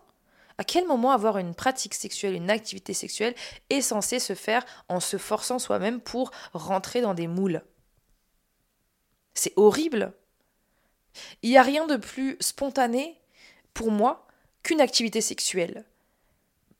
À 0.57 0.63
quel 0.63 0.85
moment 0.85 1.11
avoir 1.11 1.37
une 1.37 1.55
pratique 1.55 1.93
sexuelle, 1.93 2.33
une 2.33 2.49
activité 2.49 2.93
sexuelle 2.93 3.35
est 3.69 3.81
censée 3.81 4.19
se 4.19 4.35
faire 4.35 4.65
en 4.89 4.99
se 4.99 5.17
forçant 5.17 5.59
soi-même 5.59 5.99
pour 5.99 6.31
rentrer 6.53 7.01
dans 7.01 7.13
des 7.13 7.27
moules? 7.27 7.61
C'est 9.33 9.53
horrible. 9.55 10.13
Il 11.41 11.49
n'y 11.49 11.57
a 11.57 11.63
rien 11.63 11.87
de 11.87 11.95
plus 11.95 12.37
spontané 12.39 13.19
pour 13.73 13.91
moi 13.91 14.27
qu'une 14.63 14.81
activité 14.81 15.21
sexuelle 15.21 15.85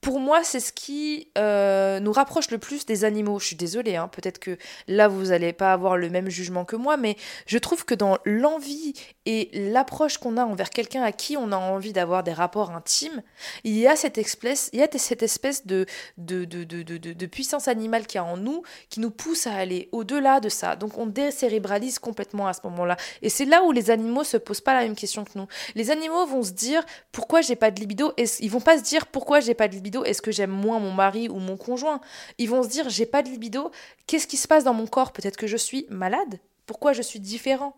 pour 0.02 0.20
moi, 0.20 0.44
c'est 0.44 0.60
ce 0.60 0.74
qui 0.74 1.30
euh, 1.38 2.00
nous 2.00 2.12
rapproche 2.12 2.50
le 2.50 2.58
plus 2.58 2.88
des 2.88 3.06
animaux. 3.06 3.38
Je 3.38 3.46
suis 3.46 3.56
désolée, 3.56 3.98
hein, 3.98 4.08
peut-être 4.08 4.40
que 4.40 4.58
là, 4.88 5.08
vous 5.08 5.26
n'allez 5.26 5.54
pas 5.54 5.74
avoir 5.74 5.96
le 5.96 6.10
même 6.10 6.28
jugement 6.28 6.66
que 6.66 6.76
moi, 6.76 6.98
mais 6.98 7.16
je 7.46 7.60
trouve 7.60 7.86
que 7.86 7.94
dans 7.94 8.18
l'envie 8.26 8.94
et 9.28 9.52
l'approche 9.54 10.18
qu'on 10.18 10.38
a 10.38 10.44
envers 10.44 10.72
quelqu'un 10.72 11.04
à 11.04 11.12
qui 11.12 11.38
on 11.38 11.52
a 11.52 11.56
envie 11.56 11.94
d'avoir 11.94 12.24
des 12.24 12.34
rapports 12.34 12.72
intimes, 12.72 13.22
il 13.64 13.78
y 13.78 13.88
a 13.88 13.96
cette 13.96 14.18
espèce, 14.18 14.72
il 14.74 14.80
y 14.80 14.84
a 14.84 14.88
cette 14.92 15.22
espèce 15.22 15.68
de, 15.68 15.86
de, 16.18 16.46
de, 16.46 16.64
de, 16.64 17.26
puissance 17.28 17.68
animale 17.68 18.08
qui 18.08 18.18
a 18.18 18.24
en 18.24 18.38
nous, 18.38 18.64
qui 18.90 19.02
nous 19.02 19.12
pousse 19.12 19.46
à 19.46 19.54
aller 19.54 19.88
au-delà 19.92 20.40
de 20.40 20.50
ça. 20.50 20.76
Donc 20.76 20.98
on 20.98 21.06
décérébralise 21.06 22.00
complètement 22.00 22.48
à 22.48 22.54
ce 22.54 22.62
moment-là. 22.64 22.98
Et 23.22 23.30
c'est 23.30 23.46
là 23.46 23.64
où 23.64 23.72
les 23.72 23.92
animaux 23.92 24.24
se 24.24 24.38
posent 24.38 24.62
pas 24.62 24.74
la 24.74 24.82
même 24.82 24.96
question 24.96 25.26
que 25.26 25.32
nous. 25.36 25.46
Les 25.76 25.92
animaux 25.92 26.26
vont 26.26 26.42
se 26.42 26.52
dire, 26.52 26.84
pourquoi 27.12 27.42
j'ai 27.42 27.56
pas 27.56 27.70
de 27.70 27.80
libido? 27.80 28.14
Et 28.18 28.26
Ils 28.40 28.50
vont 28.50 28.62
pas 28.62 28.80
se 28.80 28.84
dire, 28.84 29.06
pourquoi 29.06 29.42
j'ai 29.42 29.54
pas 29.54 29.68
de 29.68 29.76
libido? 29.76 29.91
Est-ce 30.06 30.22
que 30.22 30.32
j'aime 30.32 30.52
moins 30.52 30.80
mon 30.80 30.92
mari 30.92 31.30
ou 31.30 31.40
mon 31.40 31.58
conjoint? 31.58 32.02
Ils 32.38 32.50
vont 32.50 32.64
se 32.64 32.70
dire 32.70 32.90
j'ai 32.90 33.06
pas 33.06 33.22
de 33.22 33.30
libido, 33.30 33.72
qu'est-ce 34.08 34.28
qui 34.28 34.38
se 34.38 34.48
passe 34.48 34.64
dans 34.64 34.74
mon 34.74 34.88
corps? 34.88 35.12
Peut-être 35.12 35.38
que 35.38 35.48
je 35.48 35.58
suis 35.58 35.86
malade? 35.90 36.40
Pourquoi 36.66 36.94
je 36.94 37.02
suis 37.02 37.20
différent? 37.20 37.76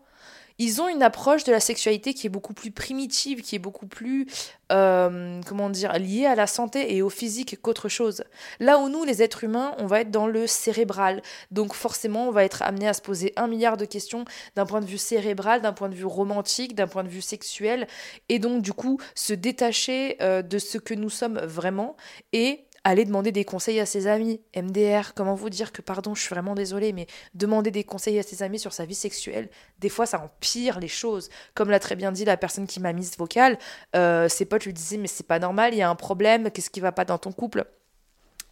Ils 0.58 0.80
ont 0.80 0.88
une 0.88 1.02
approche 1.02 1.44
de 1.44 1.52
la 1.52 1.60
sexualité 1.60 2.14
qui 2.14 2.26
est 2.26 2.30
beaucoup 2.30 2.54
plus 2.54 2.70
primitive, 2.70 3.42
qui 3.42 3.56
est 3.56 3.60
beaucoup 3.60 3.86
plus, 3.86 4.26
euh, 4.70 5.40
comment 5.46 5.68
dire, 5.68 5.92
liée 5.94 6.26
à 6.26 6.34
la 6.34 6.46
santé 6.46 6.94
et 6.94 7.02
au 7.02 7.10
physique 7.10 7.60
qu'autre 7.60 7.88
chose. 7.88 8.24
Là 8.60 8.78
où 8.78 8.88
nous, 8.88 9.04
les 9.04 9.22
êtres 9.22 9.44
humains, 9.44 9.74
on 9.78 9.86
va 9.86 10.00
être 10.00 10.10
dans 10.10 10.26
le 10.26 10.46
cérébral. 10.46 11.22
Donc 11.50 11.74
forcément, 11.74 12.28
on 12.28 12.30
va 12.30 12.44
être 12.44 12.62
amené 12.62 12.86
à 12.86 12.92
se 12.92 13.02
poser 13.02 13.32
un 13.36 13.48
milliard 13.48 13.76
de 13.76 13.84
questions 13.84 14.24
d'un 14.54 14.66
point 14.66 14.80
de 14.80 14.86
vue 14.86 14.98
cérébral, 14.98 15.60
d'un 15.60 15.72
point 15.72 15.88
de 15.88 15.94
vue 15.94 16.04
romantique, 16.04 16.74
d'un 16.74 16.86
point 16.86 17.02
de 17.02 17.08
vue 17.08 17.22
sexuel, 17.22 17.88
et 18.28 18.38
donc 18.38 18.62
du 18.62 18.72
coup 18.72 19.00
se 19.14 19.32
détacher 19.32 20.16
euh, 20.20 20.42
de 20.42 20.58
ce 20.58 20.78
que 20.78 20.94
nous 20.94 21.10
sommes 21.10 21.40
vraiment 21.40 21.96
et 22.32 22.63
aller 22.84 23.06
demander 23.06 23.32
des 23.32 23.44
conseils 23.44 23.80
à 23.80 23.86
ses 23.86 24.06
amis. 24.06 24.40
MDR, 24.54 25.14
comment 25.14 25.34
vous 25.34 25.50
dire 25.50 25.72
que, 25.72 25.82
pardon, 25.82 26.14
je 26.14 26.20
suis 26.20 26.34
vraiment 26.34 26.54
désolée, 26.54 26.92
mais 26.92 27.06
demander 27.32 27.70
des 27.70 27.82
conseils 27.82 28.18
à 28.18 28.22
ses 28.22 28.42
amis 28.42 28.58
sur 28.58 28.72
sa 28.72 28.84
vie 28.84 28.94
sexuelle, 28.94 29.48
des 29.78 29.88
fois, 29.88 30.06
ça 30.06 30.20
empire 30.20 30.78
les 30.78 30.88
choses. 30.88 31.30
Comme 31.54 31.70
l'a 31.70 31.80
très 31.80 31.96
bien 31.96 32.12
dit 32.12 32.24
la 32.24 32.36
personne 32.36 32.66
qui 32.66 32.80
m'a 32.80 32.92
mise 32.92 33.16
vocale, 33.16 33.58
euh, 33.96 34.28
ses 34.28 34.44
potes 34.44 34.66
lui 34.66 34.74
disaient, 34.74 34.98
mais 34.98 35.08
c'est 35.08 35.26
pas 35.26 35.38
normal, 35.38 35.72
il 35.72 35.78
y 35.78 35.82
a 35.82 35.88
un 35.88 35.94
problème, 35.94 36.50
qu'est-ce 36.50 36.70
qui 36.70 36.80
va 36.80 36.92
pas 36.92 37.04
dans 37.04 37.18
ton 37.18 37.32
couple? 37.32 37.64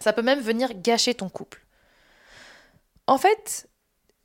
Ça 0.00 0.12
peut 0.12 0.22
même 0.22 0.40
venir 0.40 0.70
gâcher 0.74 1.14
ton 1.14 1.28
couple. 1.28 1.64
En 3.06 3.18
fait, 3.18 3.68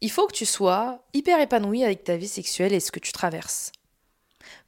il 0.02 0.10
faut 0.10 0.28
que 0.28 0.34
tu 0.34 0.46
sois 0.46 1.04
hyper 1.14 1.40
épanoui 1.40 1.84
avec 1.84 2.04
ta 2.04 2.16
vie 2.16 2.28
sexuelle 2.28 2.74
et 2.74 2.80
ce 2.80 2.92
que 2.92 3.00
tu 3.00 3.12
traverses. 3.12 3.72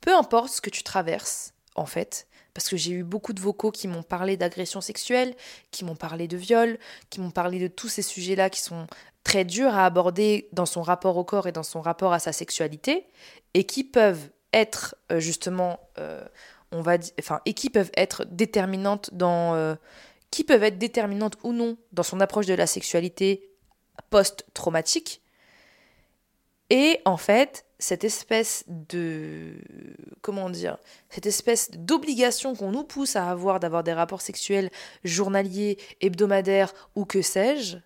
Peu 0.01 0.15
importe 0.15 0.50
ce 0.51 0.62
que 0.62 0.69
tu 0.69 0.84
traverses, 0.84 1.53
en 1.75 1.86
fait, 1.86 2.27
parce 2.53 2.70
que 2.70 2.77
j'ai 2.77 2.91
eu 2.91 3.03
beaucoup 3.03 3.34
de 3.34 3.39
vocaux 3.39 3.72
qui 3.72 3.88
m'ont 3.88 4.03
parlé 4.03 4.38
d'agression 4.38 4.82
sexuelle, 4.82 5.36
qui 5.72 5.86
m'ont 5.86 5.96
parlé 5.96 6.27
de 6.27 6.38
viol, 6.38 6.77
qui 7.10 7.22
m'ont 7.22 7.32
parlé 7.32 7.60
de 7.60 7.68
tous 7.68 7.89
ces 7.89 8.01
sujets-là 8.01 8.50
qui 8.50 8.62
sont 8.62 8.88
très 9.24 9.46
durs 9.46 9.75
à 9.75 9.86
aborder 9.86 10.50
dans 10.53 10.65
son 10.65 10.82
rapport 10.82 11.18
au 11.18 11.24
corps 11.24 11.48
et 11.48 11.51
dans 11.51 11.63
son 11.63 11.82
rapport 11.82 12.13
à 12.13 12.20
sa 12.20 12.32
sexualité, 12.32 13.06
et 13.53 13.65
qui 13.65 13.84
peuvent 13.84 14.29
être 14.53 14.96
euh, 15.12 15.20
justement, 15.20 15.79
euh, 16.00 16.24
on 16.72 16.82
va 16.82 16.98
dire, 16.98 17.13
enfin, 17.20 17.41
et 17.46 17.53
qui 17.53 17.70
peuvent 17.70 17.91
être 17.96 18.25
déterminantes 18.25 19.10
dans, 19.13 19.56
euh, 19.56 19.75
qui 20.32 20.44
peuvent 20.44 20.63
être 20.63 20.77
déterminantes 20.77 21.38
ou 21.44 21.53
non 21.53 21.77
dans 21.91 22.03
son 22.03 22.20
approche 22.20 22.46
de 22.46 22.53
la 22.53 22.68
sexualité 22.68 23.51
post-traumatique. 24.10 25.22
Et 26.70 27.00
en 27.06 27.18
fait, 27.18 27.66
cette 27.80 28.04
espèce 28.04 28.66
de 28.68 29.54
comment 30.22 30.50
dire 30.50 30.78
cette 31.10 31.26
espèce 31.26 31.72
d'obligation 31.72 32.54
qu'on 32.54 32.72
nous 32.72 32.84
pousse 32.84 33.16
à 33.16 33.30
avoir 33.30 33.60
d'avoir 33.60 33.84
des 33.84 33.94
rapports 33.94 34.22
sexuels 34.22 34.70
journaliers, 35.04 35.78
hebdomadaires 36.02 36.74
ou 36.96 37.06
que 37.06 37.22
sais-je 37.22 37.78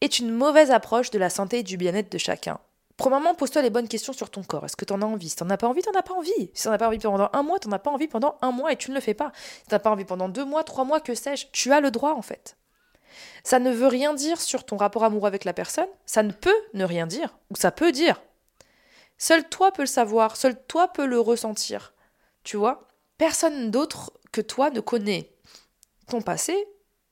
est 0.00 0.18
une 0.18 0.30
mauvaise 0.30 0.70
approche 0.70 1.10
de 1.10 1.18
la 1.18 1.30
santé 1.30 1.60
et 1.60 1.62
du 1.62 1.76
bien-être 1.76 2.12
de 2.12 2.18
chacun. 2.18 2.60
Premièrement, 2.98 3.34
pose-toi 3.34 3.62
les 3.62 3.70
bonnes 3.70 3.88
questions 3.88 4.12
sur 4.12 4.28
ton 4.28 4.42
corps. 4.42 4.64
Est-ce 4.64 4.76
que 4.76 4.84
tu 4.84 4.92
en 4.92 5.00
as 5.02 5.06
envie? 5.06 5.28
Si 5.28 5.36
t'en 5.36 5.48
as 5.50 5.56
pas 5.56 5.68
envie, 5.68 5.82
t'en 5.82 5.98
as 5.98 6.02
pas 6.02 6.14
envie. 6.14 6.50
Si 6.52 6.64
t'en 6.64 6.72
as 6.72 6.78
pas 6.78 6.88
envie 6.88 6.98
pendant 6.98 7.30
un 7.32 7.42
mois, 7.42 7.58
t'en 7.58 7.72
as 7.72 7.78
pas 7.78 7.90
envie 7.90 8.08
pendant 8.08 8.36
un 8.42 8.50
mois 8.50 8.72
et 8.72 8.76
tu 8.76 8.90
ne 8.90 8.96
le 8.96 9.00
fais 9.00 9.14
pas. 9.14 9.32
Si 9.34 9.68
t'as 9.68 9.78
pas 9.78 9.90
envie 9.90 10.04
pendant 10.04 10.28
deux 10.28 10.44
mois, 10.44 10.64
trois 10.64 10.84
mois, 10.84 11.00
que 11.00 11.14
sais-je, 11.14 11.46
tu 11.52 11.72
as 11.72 11.80
le 11.80 11.90
droit 11.90 12.12
en 12.12 12.22
fait. 12.22 12.56
Ça 13.44 13.60
ne 13.60 13.70
veut 13.70 13.86
rien 13.86 14.14
dire 14.14 14.40
sur 14.40 14.64
ton 14.64 14.76
rapport 14.76 15.04
amoureux 15.04 15.28
avec 15.28 15.44
la 15.44 15.52
personne, 15.52 15.88
ça 16.06 16.22
ne 16.22 16.32
peut 16.32 16.54
ne 16.74 16.84
rien 16.84 17.06
dire, 17.06 17.38
ou 17.50 17.56
ça 17.56 17.70
peut 17.70 17.92
dire. 17.92 18.20
Seul 19.18 19.48
toi 19.48 19.72
peux 19.72 19.82
le 19.82 19.86
savoir, 19.86 20.36
seul 20.36 20.56
toi 20.68 20.88
peux 20.88 21.06
le 21.06 21.20
ressentir. 21.20 21.92
Tu 22.44 22.56
vois 22.56 22.88
Personne 23.18 23.70
d'autre 23.70 24.12
que 24.30 24.40
toi 24.40 24.70
ne 24.70 24.80
connaît 24.80 25.32
ton 26.08 26.22
passé, 26.22 26.56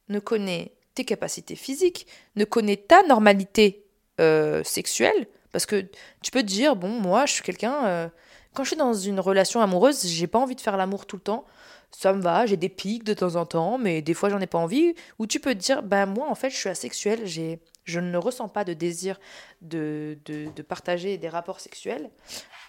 ne 0.09 0.21
connaît 0.21 0.77
tes 0.95 1.05
capacités 1.05 1.57
physiques, 1.57 2.07
ne 2.37 2.45
connaît 2.45 2.77
ta 2.77 3.03
normalité 3.03 3.85
euh, 4.21 4.63
sexuelle. 4.65 5.27
Parce 5.53 5.67
que 5.67 5.85
tu 6.23 6.31
peux 6.31 6.43
te 6.43 6.47
dire, 6.47 6.77
bon, 6.77 6.89
moi, 6.89 7.27
je 7.27 7.33
suis 7.33 7.43
quelqu'un. 7.43 7.87
Euh, 7.87 8.09
quand 8.55 8.63
je 8.63 8.71
suis 8.71 8.77
dans 8.77 8.95
une 8.95 9.21
relation 9.21 9.61
amoureuse, 9.61 10.07
j'ai 10.07 10.27
pas 10.27 10.39
envie 10.39 10.55
de 10.55 10.61
faire 10.61 10.77
l'amour 10.77 11.07
tout 11.07 11.17
le 11.17 11.23
temps. 11.23 11.45
Ça 11.91 12.13
me 12.13 12.21
va, 12.21 12.47
j'ai 12.47 12.57
des 12.57 12.69
pics 12.69 13.05
de 13.05 13.15
temps 13.15 13.37
en 13.37 13.47
temps, 13.47 13.79
mais 13.79 14.03
des 14.03 14.15
fois, 14.15 14.29
j'en 14.29 14.41
ai 14.41 14.47
pas 14.47 14.59
envie. 14.59 14.95
Ou 15.19 15.27
tu 15.27 15.41
peux 15.41 15.55
te 15.55 15.61
dire, 15.61 15.83
ben 15.83 16.07
moi, 16.07 16.29
en 16.29 16.35
fait, 16.35 16.51
je 16.51 16.57
suis 16.57 16.69
asexuelle, 16.69 17.27
j'ai 17.27 17.61
je 17.87 18.01
ne 18.01 18.19
ressens 18.19 18.49
pas 18.49 18.65
de 18.65 18.75
désir 18.75 19.19
de, 19.63 20.19
de, 20.27 20.63
partager 20.63 21.17
des 21.17 21.29
rapports 21.29 21.61
sexuels. 21.61 22.11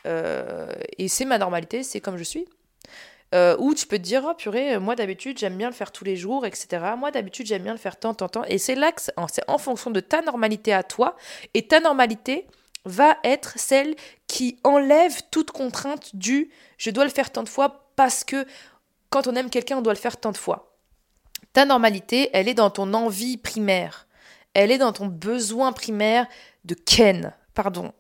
Euh, 0.06 0.72
et 0.98 1.08
c'est 1.08 1.26
ma 1.26 1.38
normalité, 1.38 1.84
c'est 1.84 2.00
comme 2.00 2.18
je 2.18 2.24
suis. 2.24 2.46
Euh, 3.36 3.58
ou 3.60 3.74
tu 3.74 3.88
peux 3.88 3.98
te 3.98 4.04
dire, 4.04 4.26
oh 4.26 4.34
purée, 4.36 4.80
moi 4.80 4.96
d'habitude 4.96 5.38
j'aime 5.38 5.58
bien 5.58 5.68
le 5.68 5.74
faire 5.74 5.92
tous 5.92 6.06
les 6.06 6.16
jours, 6.16 6.46
etc. 6.46 6.94
Moi 6.98 7.12
d'habitude 7.12 7.46
j'aime 7.46 7.64
bien 7.64 7.74
le 7.74 7.80
faire 7.80 8.00
tant, 8.00 8.14
tant, 8.14 8.30
tant. 8.30 8.44
Et 8.46 8.58
c'est 8.58 8.76
là 8.76 8.94
que 8.94 9.02
c'est 9.02 9.44
en 9.50 9.58
fonction 9.58 9.92
de 9.92 10.00
ta 10.00 10.22
normalité 10.22 10.72
à 10.72 10.84
toi. 10.84 11.18
Et 11.54 11.68
ta 11.68 11.82
normalité 11.82 12.48
va 12.86 13.18
être 13.26 13.54
celle 13.58 13.96
qui 14.28 14.60
enlève 14.64 15.22
toute 15.30 15.52
contrainte 15.52 16.16
du 16.16 16.52
je 16.78 16.90
dois 16.90 17.04
le 17.04 17.10
faire 17.10 17.32
tant 17.32 17.44
de 17.44 17.50
fois 17.50 17.92
parce 17.98 18.24
que 18.24 18.46
quand 19.10 19.28
on 19.28 19.36
aime 19.36 19.50
quelqu'un, 19.50 19.78
on 19.78 19.82
doit 19.82 19.94
le 19.94 20.00
faire 20.00 20.18
tant 20.18 20.32
de 20.32 20.38
fois. 20.38 20.78
Ta 21.52 21.66
normalité, 21.66 22.30
elle 22.34 22.48
est 22.48 22.54
dans 22.54 22.70
ton 22.70 22.94
envie 22.94 23.38
primaire 23.38 24.07
elle 24.58 24.72
est 24.72 24.80
dans 24.80 24.92
ton 24.92 25.06
besoin 25.06 25.72
primaire 25.72 26.26
de 26.66 26.74
ken, 26.74 27.32
pardon. 27.54 27.94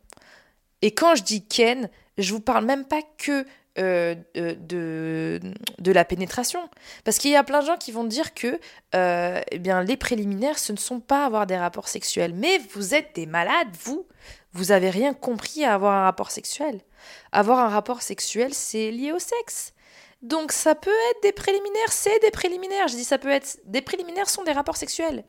Et 0.82 0.92
quand 0.92 1.14
je 1.14 1.22
dis 1.22 1.46
ken, 1.46 1.88
je 2.18 2.34
vous 2.34 2.40
parle 2.40 2.66
même 2.66 2.84
pas 2.84 3.02
que 3.20 3.46
euh, 3.78 4.16
de, 4.34 5.40
de, 5.78 5.92
la 5.92 6.04
pénétration. 6.04 6.68
Parce 7.04 7.20
qu'il 7.20 7.30
y 7.30 7.36
a 7.36 7.44
plein 7.44 7.62
de 7.62 7.68
gens 7.68 7.78
qui 7.78 7.92
vont 7.92 8.06
dire 8.06 8.34
que 8.34 8.60
euh, 8.96 9.40
eh 9.52 9.60
bien, 9.60 9.84
les 9.84 9.98
préliminaires, 9.98 10.58
ce 10.58 10.72
ne 10.72 10.78
sont 10.78 11.00
pas 11.00 11.26
avoir 11.28 11.46
des 11.46 11.56
rapports 11.56 11.88
sexuels. 11.88 12.34
Mais 12.34 12.58
vous 12.74 12.96
êtes 12.96 13.14
des 13.14 13.28
malades, 13.28 13.68
vous. 13.84 14.08
Vous 14.54 14.72
avez 14.72 14.90
rien 14.90 15.14
compris 15.14 15.64
à 15.64 15.76
avoir 15.76 15.94
un 15.94 16.06
rapport 16.06 16.32
sexuel. 16.32 16.82
Avoir 17.32 17.60
un 17.60 17.70
rapport 17.70 18.02
sexuel, 18.02 18.56
c'est 18.56 18.90
lié 18.90 19.12
au 19.12 19.20
sexe. 19.20 19.74
Donc 20.24 20.52
ça 20.52 20.74
peut 20.74 20.90
être 21.12 21.22
des 21.22 21.34
préliminaires, 21.34 21.92
c'est 21.92 22.20
des 22.22 22.32
préliminaires. 22.32 22.88
Je 22.88 22.96
dis 22.96 23.04
ça 23.04 23.20
peut 23.20 23.30
être 23.30 23.60
des 23.66 23.84
préliminaires 23.84 24.28
sont 24.28 24.44
des 24.44 24.54
rapports 24.54 24.78
sexuels. 24.78 25.24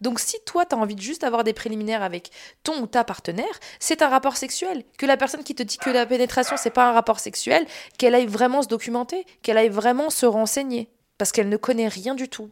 Donc 0.00 0.20
si 0.20 0.36
toi, 0.44 0.66
tu 0.66 0.74
as 0.74 0.78
envie 0.78 0.94
de 0.94 1.00
juste 1.00 1.24
avoir 1.24 1.44
des 1.44 1.52
préliminaires 1.52 2.02
avec 2.02 2.30
ton 2.62 2.80
ou 2.80 2.86
ta 2.86 3.04
partenaire, 3.04 3.60
c'est 3.78 4.02
un 4.02 4.08
rapport 4.08 4.36
sexuel. 4.36 4.84
Que 4.98 5.06
la 5.06 5.16
personne 5.16 5.44
qui 5.44 5.54
te 5.54 5.62
dit 5.62 5.78
que 5.78 5.90
la 5.90 6.06
pénétration, 6.06 6.56
c'est 6.56 6.70
pas 6.70 6.88
un 6.88 6.92
rapport 6.92 7.20
sexuel, 7.20 7.66
qu'elle 7.98 8.14
aille 8.14 8.26
vraiment 8.26 8.62
se 8.62 8.68
documenter, 8.68 9.26
qu'elle 9.42 9.58
aille 9.58 9.68
vraiment 9.68 10.10
se 10.10 10.26
renseigner. 10.26 10.90
Parce 11.18 11.32
qu'elle 11.32 11.48
ne 11.48 11.56
connaît 11.56 11.88
rien 11.88 12.14
du 12.14 12.28
tout. 12.28 12.50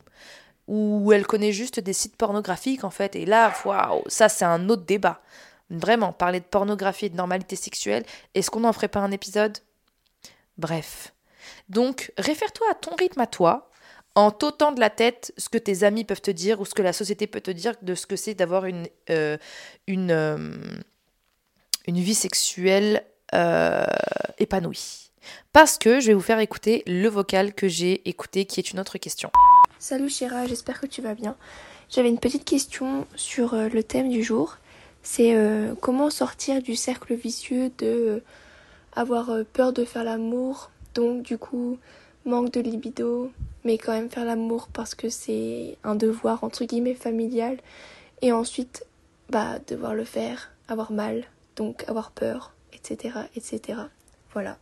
Ou 0.68 1.12
elle 1.12 1.26
connaît 1.26 1.52
juste 1.52 1.80
des 1.80 1.92
sites 1.92 2.16
pornographiques, 2.16 2.84
en 2.84 2.90
fait. 2.90 3.16
Et 3.16 3.26
là, 3.26 3.52
waouh, 3.64 4.02
ça, 4.06 4.28
c'est 4.28 4.44
un 4.44 4.68
autre 4.68 4.84
débat. 4.84 5.20
Vraiment, 5.70 6.12
parler 6.12 6.40
de 6.40 6.44
pornographie 6.44 7.06
et 7.06 7.10
de 7.10 7.16
normalité 7.16 7.56
sexuelle, 7.56 8.04
est-ce 8.34 8.50
qu'on 8.50 8.60
n'en 8.60 8.72
ferait 8.72 8.88
pas 8.88 9.00
un 9.00 9.10
épisode? 9.10 9.58
Bref. 10.58 11.12
Donc, 11.68 12.12
réfère-toi 12.18 12.66
à 12.70 12.74
ton 12.74 12.94
rythme 12.94 13.20
à 13.20 13.26
toi, 13.26 13.70
en 14.14 14.30
t'ôtant 14.30 14.72
de 14.72 14.80
la 14.80 14.90
tête 14.90 15.32
ce 15.38 15.48
que 15.48 15.58
tes 15.58 15.84
amis 15.84 16.04
peuvent 16.04 16.20
te 16.20 16.30
dire 16.30 16.60
ou 16.60 16.64
ce 16.64 16.74
que 16.74 16.82
la 16.82 16.92
société 16.92 17.26
peut 17.26 17.40
te 17.40 17.50
dire 17.50 17.74
de 17.82 17.94
ce 17.94 18.06
que 18.06 18.16
c'est 18.16 18.34
d'avoir 18.34 18.66
une, 18.66 18.86
euh, 19.10 19.36
euh, 19.88 20.38
vie 21.86 22.14
sexuelle 22.14 23.04
euh, 23.34 23.84
épanouie. 24.38 25.10
Parce 25.52 25.78
que 25.78 26.00
je 26.00 26.08
vais 26.08 26.14
vous 26.14 26.20
faire 26.20 26.40
écouter 26.40 26.82
le 26.86 27.08
vocal 27.08 27.54
que 27.54 27.68
j'ai 27.68 28.06
écouté 28.08 28.44
qui 28.44 28.60
est 28.60 28.72
une 28.72 28.80
autre 28.80 28.98
question. 28.98 29.30
Salut 29.78 30.10
Chéra, 30.10 30.46
j'espère 30.46 30.80
que 30.80 30.86
tu 30.86 31.00
vas 31.00 31.14
bien. 31.14 31.36
J'avais 31.88 32.08
une 32.08 32.18
petite 32.18 32.44
question 32.44 33.06
sur 33.14 33.54
le 33.54 33.82
thème 33.82 34.08
du 34.08 34.22
jour. 34.22 34.58
C'est 35.02 35.36
comment 35.80 36.10
sortir 36.10 36.62
du 36.62 36.74
cercle 36.74 37.14
vicieux 37.14 37.70
de 37.78 38.22
avoir 38.94 39.30
peur 39.52 39.72
de 39.72 39.84
faire 39.84 40.04
l'amour, 40.04 40.70
donc 40.94 41.22
du 41.22 41.38
coup 41.38 41.78
manque 42.24 42.52
de 42.52 42.60
libido, 42.60 43.30
mais 43.64 43.78
quand 43.78 43.92
même 43.92 44.10
faire 44.10 44.24
l'amour 44.24 44.68
parce 44.72 44.94
que 44.94 45.08
c'est 45.08 45.76
un 45.84 45.94
devoir 45.94 46.44
entre 46.44 46.64
guillemets 46.64 46.94
familial 46.94 47.58
et 48.20 48.32
ensuite 48.32 48.84
bah 49.28 49.58
devoir 49.66 49.94
le 49.94 50.04
faire, 50.04 50.52
avoir 50.68 50.92
mal, 50.92 51.24
donc 51.56 51.84
avoir 51.88 52.10
peur, 52.10 52.52
etc. 52.72 53.14
etc. 53.36 53.80
Voilà. 54.32 54.58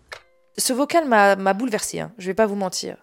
Ce 0.59 0.73
vocal 0.73 1.07
m'a 1.07 1.55
bouleversé, 1.55 2.01
hein, 2.01 2.13
je 2.19 2.27
vais 2.27 2.35
pas 2.35 2.47
vous 2.47 2.57
mentir. 2.57 2.97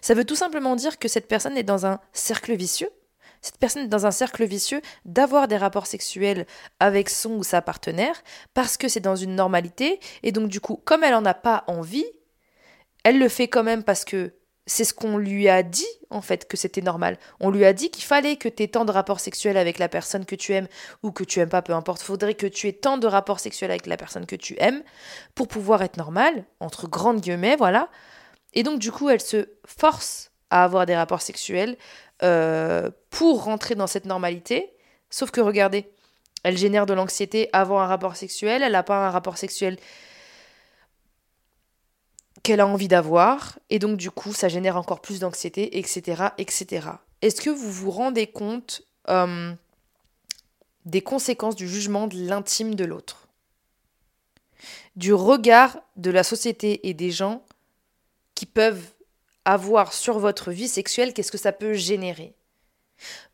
Ça 0.00 0.14
veut 0.14 0.24
tout 0.24 0.36
simplement 0.36 0.76
dire 0.76 0.98
que 0.98 1.08
cette 1.08 1.28
personne 1.28 1.56
est 1.56 1.62
dans 1.62 1.86
un 1.86 2.00
cercle 2.12 2.54
vicieux. 2.54 2.90
Cette 3.40 3.58
personne 3.58 3.84
est 3.84 3.88
dans 3.88 4.06
un 4.06 4.10
cercle 4.10 4.44
vicieux 4.44 4.82
d'avoir 5.04 5.46
des 5.46 5.56
rapports 5.56 5.86
sexuels 5.86 6.46
avec 6.80 7.08
son 7.08 7.34
ou 7.34 7.44
sa 7.44 7.62
partenaire 7.62 8.20
parce 8.52 8.76
que 8.76 8.88
c'est 8.88 9.00
dans 9.00 9.14
une 9.14 9.36
normalité 9.36 10.00
et 10.24 10.32
donc 10.32 10.48
du 10.48 10.60
coup, 10.60 10.80
comme 10.84 11.04
elle 11.04 11.14
en 11.14 11.24
a 11.24 11.34
pas 11.34 11.62
envie, 11.68 12.06
elle 13.04 13.18
le 13.18 13.28
fait 13.28 13.48
quand 13.48 13.62
même 13.62 13.82
parce 13.82 14.04
que 14.04 14.32
c'est 14.68 14.84
ce 14.84 14.92
qu'on 14.92 15.16
lui 15.16 15.48
a 15.48 15.62
dit, 15.62 15.86
en 16.10 16.20
fait, 16.20 16.46
que 16.46 16.56
c'était 16.56 16.82
normal. 16.82 17.18
On 17.40 17.50
lui 17.50 17.64
a 17.64 17.72
dit 17.72 17.90
qu'il 17.90 18.04
fallait 18.04 18.36
que 18.36 18.50
tu 18.50 18.62
aies 18.62 18.68
tant 18.68 18.84
de 18.84 18.92
rapports 18.92 19.18
sexuels 19.18 19.56
avec 19.56 19.78
la 19.78 19.88
personne 19.88 20.26
que 20.26 20.36
tu 20.36 20.52
aimes 20.52 20.68
ou 21.02 21.10
que 21.10 21.24
tu 21.24 21.40
aimes 21.40 21.48
pas, 21.48 21.62
peu 21.62 21.72
importe. 21.72 22.02
Faudrait 22.02 22.34
que 22.34 22.46
tu 22.46 22.68
aies 22.68 22.74
tant 22.74 22.98
de 22.98 23.06
rapports 23.06 23.40
sexuels 23.40 23.70
avec 23.70 23.86
la 23.86 23.96
personne 23.96 24.26
que 24.26 24.36
tu 24.36 24.56
aimes 24.58 24.82
pour 25.34 25.48
pouvoir 25.48 25.82
être 25.82 25.96
normal, 25.96 26.44
entre 26.60 26.86
grandes 26.86 27.20
guillemets, 27.20 27.56
voilà. 27.56 27.88
Et 28.52 28.62
donc, 28.62 28.78
du 28.78 28.92
coup, 28.92 29.08
elle 29.08 29.22
se 29.22 29.48
force 29.64 30.32
à 30.50 30.64
avoir 30.64 30.84
des 30.84 30.96
rapports 30.96 31.22
sexuels 31.22 31.76
euh, 32.22 32.90
pour 33.08 33.44
rentrer 33.44 33.74
dans 33.74 33.86
cette 33.86 34.04
normalité. 34.04 34.70
Sauf 35.08 35.30
que, 35.30 35.40
regardez, 35.40 35.90
elle 36.42 36.58
génère 36.58 36.84
de 36.84 36.92
l'anxiété 36.92 37.48
avant 37.54 37.80
un 37.80 37.86
rapport 37.86 38.16
sexuel, 38.16 38.62
elle 38.62 38.72
n'a 38.72 38.82
pas 38.82 39.06
un 39.06 39.10
rapport 39.10 39.38
sexuel 39.38 39.78
qu'elle 42.42 42.60
a 42.60 42.66
envie 42.66 42.88
d'avoir, 42.88 43.58
et 43.70 43.78
donc 43.78 43.96
du 43.96 44.10
coup 44.10 44.32
ça 44.32 44.48
génère 44.48 44.76
encore 44.76 45.00
plus 45.00 45.20
d'anxiété, 45.20 45.78
etc. 45.78 46.28
etc. 46.38 46.88
Est-ce 47.22 47.40
que 47.40 47.50
vous 47.50 47.70
vous 47.70 47.90
rendez 47.90 48.26
compte 48.26 48.82
euh, 49.08 49.52
des 50.84 51.00
conséquences 51.00 51.56
du 51.56 51.68
jugement 51.68 52.06
de 52.06 52.16
l'intime 52.16 52.74
de 52.74 52.84
l'autre? 52.84 53.28
Du 54.96 55.12
regard 55.12 55.78
de 55.96 56.10
la 56.10 56.22
société 56.22 56.88
et 56.88 56.94
des 56.94 57.10
gens 57.10 57.44
qui 58.34 58.46
peuvent 58.46 58.92
avoir 59.44 59.92
sur 59.92 60.18
votre 60.18 60.50
vie 60.50 60.68
sexuelle, 60.68 61.12
qu'est-ce 61.14 61.32
que 61.32 61.38
ça 61.38 61.52
peut 61.52 61.72
générer? 61.72 62.34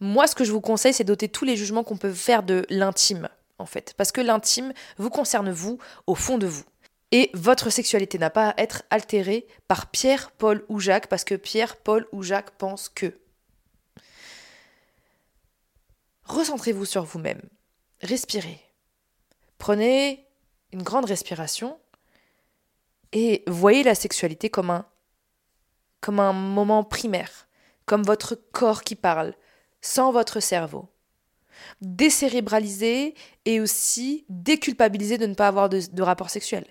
Moi, 0.01 0.27
ce 0.27 0.35
que 0.35 0.45
je 0.45 0.53
vous 0.53 0.61
conseille, 0.61 0.93
c'est 0.93 1.05
d'ôter 1.05 1.29
tous 1.29 1.45
les 1.45 1.57
jugements 1.57 1.85
qu'on 1.85 1.97
peut 1.97 2.13
faire 2.13 2.43
de 2.43 2.67
l'intime, 2.69 3.29
en 3.59 3.67
fait. 3.67 3.95
Parce 3.97 4.13
que 4.13 4.21
l'intime 4.21 4.73
vous 4.99 5.11
concerne 5.11 5.51
vous, 5.51 5.79
au 6.07 6.15
fond 6.15 6.39
de 6.39 6.47
vous. 6.47 6.65
Et 7.13 7.31
votre 7.35 7.71
sexualité 7.71 8.19
n'a 8.19 8.31
pas 8.31 8.51
à 8.51 8.61
être 8.61 8.83
altérée 8.91 9.47
par 9.69 9.91
Pierre, 9.91 10.31
Paul 10.33 10.65
ou 10.69 10.81
Jacques, 10.81 11.07
parce 11.07 11.25
que 11.25 11.35
Pierre, 11.35 11.77
Paul 11.77 12.07
ou 12.13 12.23
Jacques 12.23 12.53
pensent 12.53 12.89
que. 12.89 13.19
Recentrez-vous 16.25 16.85
sur 16.85 17.05
vous-même. 17.05 17.43
Respirez. 18.01 18.61
Prenez 19.59 20.27
une 20.73 20.83
grande 20.83 21.05
respiration 21.05 21.79
et 23.13 23.45
voyez 23.47 23.85
la 23.85 23.95
sexualité 23.95 24.51
comme 24.51 24.71
un, 24.71 26.33
moment 26.33 26.83
primaire, 26.83 27.47
comme 27.87 28.03
votre 28.03 28.35
corps 28.35 28.83
qui 28.83 28.97
parle, 28.97 29.35
sans 29.81 30.11
votre 30.11 30.41
cerveau. 30.41 30.89
Décérébraliser 31.81 33.15
et 33.45 33.61
aussi 33.61 34.25
déculpabiliser 34.29 35.17
de 35.17 35.27
ne 35.27 35.35
pas 35.35 35.47
avoir 35.47 35.69
de 35.69 36.03
rapport 36.03 36.31
sexuel. 36.31 36.67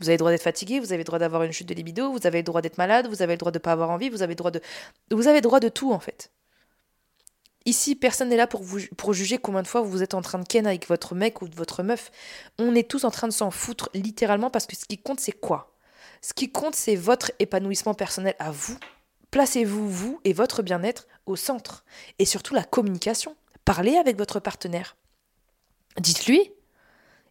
Vous 0.00 0.08
avez 0.08 0.14
le 0.14 0.18
droit 0.18 0.30
d'être 0.30 0.42
fatigué, 0.42 0.80
vous 0.80 0.92
avez 0.92 0.98
le 0.98 1.04
droit 1.04 1.18
d'avoir 1.18 1.44
une 1.44 1.52
chute 1.52 1.68
de 1.68 1.74
libido, 1.74 2.10
vous 2.10 2.26
avez 2.26 2.38
le 2.38 2.44
droit 2.44 2.60
d'être 2.60 2.78
malade, 2.78 3.06
vous 3.06 3.22
avez 3.22 3.34
le 3.34 3.38
droit 3.38 3.52
de 3.52 3.58
ne 3.58 3.62
pas 3.62 3.72
avoir 3.72 3.90
envie, 3.90 4.08
vous 4.08 4.22
avez 4.22 4.32
le 4.32 4.36
droit 4.36 4.50
de. 4.50 4.60
Vous 5.10 5.28
avez 5.28 5.38
le 5.38 5.42
droit 5.42 5.60
de 5.60 5.68
tout 5.68 5.92
en 5.92 6.00
fait. 6.00 6.30
Ici, 7.66 7.94
personne 7.94 8.28
n'est 8.28 8.36
là 8.36 8.46
pour, 8.46 8.62
vous, 8.62 8.80
pour 8.96 9.14
juger 9.14 9.38
combien 9.38 9.62
de 9.62 9.66
fois 9.66 9.80
vous 9.80 10.02
êtes 10.02 10.12
en 10.12 10.20
train 10.20 10.38
de 10.38 10.46
ken 10.46 10.66
avec 10.66 10.86
votre 10.86 11.14
mec 11.14 11.40
ou 11.40 11.48
votre 11.54 11.82
meuf. 11.82 12.10
On 12.58 12.74
est 12.74 12.88
tous 12.88 13.04
en 13.04 13.10
train 13.10 13.26
de 13.26 13.32
s'en 13.32 13.50
foutre 13.50 13.88
littéralement 13.94 14.50
parce 14.50 14.66
que 14.66 14.76
ce 14.76 14.84
qui 14.84 14.98
compte, 14.98 15.20
c'est 15.20 15.32
quoi? 15.32 15.74
Ce 16.20 16.34
qui 16.34 16.50
compte, 16.50 16.74
c'est 16.74 16.96
votre 16.96 17.32
épanouissement 17.38 17.94
personnel 17.94 18.34
à 18.38 18.50
vous. 18.50 18.76
Placez-vous, 19.30 19.88
vous 19.88 20.20
et 20.24 20.34
votre 20.34 20.62
bien-être 20.62 21.06
au 21.24 21.36
centre. 21.36 21.84
Et 22.18 22.26
surtout 22.26 22.54
la 22.54 22.64
communication. 22.64 23.34
Parlez 23.64 23.96
avec 23.96 24.18
votre 24.18 24.40
partenaire. 24.40 24.96
Dites-lui, 25.98 26.52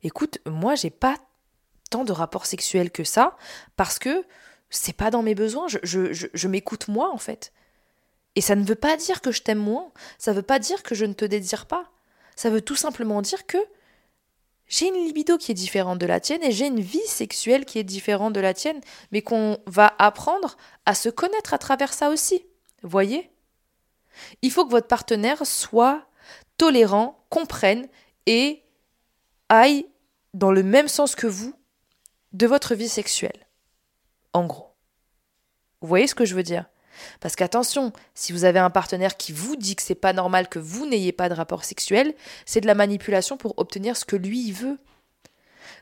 écoute, 0.02 0.40
moi, 0.48 0.74
j'ai 0.74 0.90
pas 0.90 1.18
tant 1.90 2.04
de 2.04 2.12
rapports 2.12 2.46
sexuels 2.46 2.92
que 2.92 3.04
ça 3.04 3.38
parce 3.76 4.00
que 4.00 4.26
c'est 4.70 4.94
pas 4.94 5.12
dans 5.12 5.24
mes 5.24 5.36
besoins. 5.36 5.68
Je, 5.68 5.80
je, 6.14 6.48
m'écoute 6.48 6.88
moi, 6.88 7.12
en 7.14 7.18
fait. 7.18 7.54
Et 8.36 8.42
ça 8.42 8.56
ne 8.56 8.64
veut 8.64 8.76
pas 8.76 8.98
dire 8.98 9.22
que 9.22 9.32
je 9.32 9.44
t'aime 9.44 9.60
moins, 9.60 9.92
ça 10.18 10.34
veut 10.34 10.42
pas 10.42 10.60
dire 10.60 10.82
que 10.82 10.96
je 10.96 11.06
ne 11.06 11.14
te 11.14 11.26
désire 11.26 11.68
pas. 11.68 11.92
Ça 12.36 12.50
veut 12.50 12.62
tout 12.62 12.76
simplement 12.76 13.22
dire 13.22 13.46
que 13.46 13.60
j'ai 14.68 14.88
une 14.88 15.06
libido 15.06 15.38
qui 15.38 15.52
est 15.52 15.56
différente 15.56 16.00
de 16.00 16.08
la 16.08 16.20
tienne 16.20 16.44
et 16.44 16.52
j'ai 16.52 16.66
une 16.66 16.80
vie 16.80 17.06
sexuelle 17.06 17.66
qui 17.66 17.78
est 17.78 17.84
différente 17.84 18.34
de 18.34 18.40
la 18.40 18.56
tienne, 18.56 18.82
mais 19.12 19.22
qu'on 19.22 19.60
va 19.68 19.94
apprendre 20.00 20.58
à 20.88 20.96
se 20.96 21.10
connaître 21.10 21.54
à 21.54 21.60
travers 21.60 21.94
ça 21.94 22.10
aussi. 22.10 22.44
Voyez? 22.82 23.30
Il 24.42 24.52
faut 24.52 24.66
que 24.66 24.72
votre 24.72 24.88
partenaire 24.88 25.46
soit 25.46 26.08
tolérant, 26.58 27.24
comprenne 27.30 27.88
et 28.26 28.64
aille 29.50 29.86
dans 30.34 30.52
le 30.52 30.64
même 30.64 30.88
sens 30.88 31.16
que 31.16 31.28
vous 31.28 31.54
de 32.34 32.48
votre 32.48 32.76
vie 32.76 32.90
sexuelle. 32.90 33.48
En 34.34 34.46
gros. 34.46 34.74
Vous 35.82 35.88
voyez 35.88 36.08
ce 36.08 36.16
que 36.16 36.26
je 36.26 36.36
veux 36.36 36.44
dire? 36.44 36.66
Parce 37.20 37.36
qu'attention, 37.36 37.92
si 38.14 38.34
vous 38.34 38.46
avez 38.46 38.60
un 38.60 38.70
partenaire 38.70 39.18
qui 39.18 39.32
vous 39.32 39.56
dit 39.56 39.76
que 39.76 39.82
c'est 39.82 39.96
pas 39.96 40.14
normal 40.14 40.48
que 40.48 40.60
vous 40.60 40.86
n'ayez 40.86 41.12
pas 41.12 41.30
de 41.30 41.34
rapport 41.34 41.64
sexuel, 41.64 42.14
c'est 42.46 42.62
de 42.62 42.68
la 42.68 42.76
manipulation 42.76 43.38
pour 43.38 43.58
obtenir 43.58 43.98
ce 43.98 44.06
que 44.06 44.16
lui 44.16 44.48
il 44.48 44.54
veut. 44.54 44.78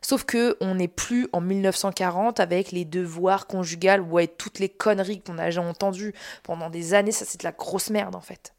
Sauf 0.01 0.23
que 0.23 0.57
on 0.61 0.75
n'est 0.75 0.87
plus 0.87 1.27
en 1.31 1.41
1940 1.41 2.39
avec 2.39 2.71
les 2.71 2.85
devoirs 2.85 3.45
conjugales 3.45 4.01
ou 4.01 4.17
avec 4.17 4.37
toutes 4.37 4.59
les 4.59 4.69
conneries 4.69 5.21
qu'on 5.21 5.37
a 5.37 5.45
déjà 5.45 5.61
entendues 5.61 6.13
pendant 6.43 6.69
des 6.69 6.93
années, 6.93 7.11
ça 7.11 7.25
c'est 7.25 7.39
de 7.39 7.45
la 7.45 7.51
grosse 7.51 7.89
merde 7.89 8.15
en 8.15 8.21
fait. 8.21 8.53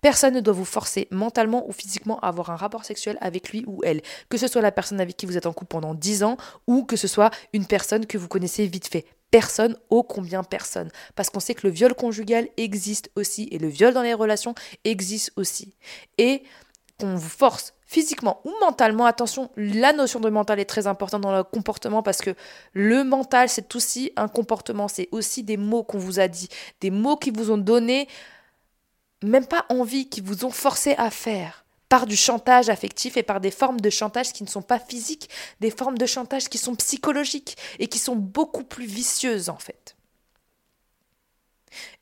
Personne 0.00 0.34
ne 0.34 0.40
doit 0.40 0.54
vous 0.54 0.64
forcer 0.64 1.08
mentalement 1.10 1.68
ou 1.68 1.72
physiquement 1.72 2.18
à 2.20 2.28
avoir 2.28 2.50
un 2.50 2.56
rapport 2.56 2.84
sexuel 2.84 3.18
avec 3.20 3.50
lui 3.50 3.64
ou 3.66 3.80
elle, 3.84 4.02
que 4.28 4.38
ce 4.38 4.46
soit 4.46 4.62
la 4.62 4.72
personne 4.72 5.00
avec 5.00 5.16
qui 5.16 5.26
vous 5.26 5.36
êtes 5.36 5.46
en 5.46 5.52
couple 5.52 5.70
pendant 5.70 5.94
10 5.94 6.24
ans 6.24 6.36
ou 6.66 6.84
que 6.84 6.96
ce 6.96 7.08
soit 7.08 7.30
une 7.52 7.66
personne 7.66 8.06
que 8.06 8.18
vous 8.18 8.28
connaissez 8.28 8.66
vite 8.66 8.88
fait 8.88 9.04
personne, 9.30 9.76
ô 9.90 10.02
combien 10.02 10.42
personne. 10.42 10.90
Parce 11.14 11.30
qu'on 11.30 11.40
sait 11.40 11.54
que 11.54 11.66
le 11.66 11.72
viol 11.72 11.94
conjugal 11.94 12.48
existe 12.56 13.10
aussi 13.14 13.48
et 13.52 13.58
le 13.58 13.68
viol 13.68 13.94
dans 13.94 14.02
les 14.02 14.14
relations 14.14 14.54
existe 14.84 15.32
aussi. 15.36 15.74
Et 16.18 16.42
qu'on 16.98 17.14
vous 17.14 17.28
force 17.28 17.72
physiquement 17.86 18.40
ou 18.44 18.52
mentalement, 18.60 19.06
attention, 19.06 19.50
la 19.56 19.92
notion 19.92 20.20
de 20.20 20.28
mental 20.30 20.60
est 20.60 20.64
très 20.64 20.86
importante 20.86 21.22
dans 21.22 21.36
le 21.36 21.42
comportement 21.42 22.02
parce 22.02 22.18
que 22.18 22.34
le 22.72 23.02
mental, 23.02 23.48
c'est 23.48 23.74
aussi 23.74 24.12
un 24.16 24.28
comportement, 24.28 24.86
c'est 24.86 25.08
aussi 25.10 25.42
des 25.42 25.56
mots 25.56 25.82
qu'on 25.82 25.98
vous 25.98 26.20
a 26.20 26.28
dit, 26.28 26.48
des 26.80 26.90
mots 26.90 27.16
qui 27.16 27.30
vous 27.30 27.50
ont 27.50 27.58
donné, 27.58 28.06
même 29.22 29.46
pas 29.46 29.66
envie, 29.68 30.08
qui 30.08 30.20
vous 30.20 30.44
ont 30.44 30.50
forcé 30.50 30.94
à 30.96 31.10
faire 31.10 31.64
par 31.90 32.06
du 32.06 32.16
chantage 32.16 32.68
affectif 32.68 33.16
et 33.16 33.24
par 33.24 33.40
des 33.40 33.50
formes 33.50 33.80
de 33.80 33.90
chantage 33.90 34.32
qui 34.32 34.44
ne 34.44 34.48
sont 34.48 34.62
pas 34.62 34.78
physiques, 34.78 35.28
des 35.58 35.72
formes 35.72 35.98
de 35.98 36.06
chantage 36.06 36.48
qui 36.48 36.56
sont 36.56 36.76
psychologiques 36.76 37.56
et 37.80 37.88
qui 37.88 37.98
sont 37.98 38.14
beaucoup 38.14 38.62
plus 38.62 38.86
vicieuses 38.86 39.48
en 39.48 39.58
fait. 39.58 39.96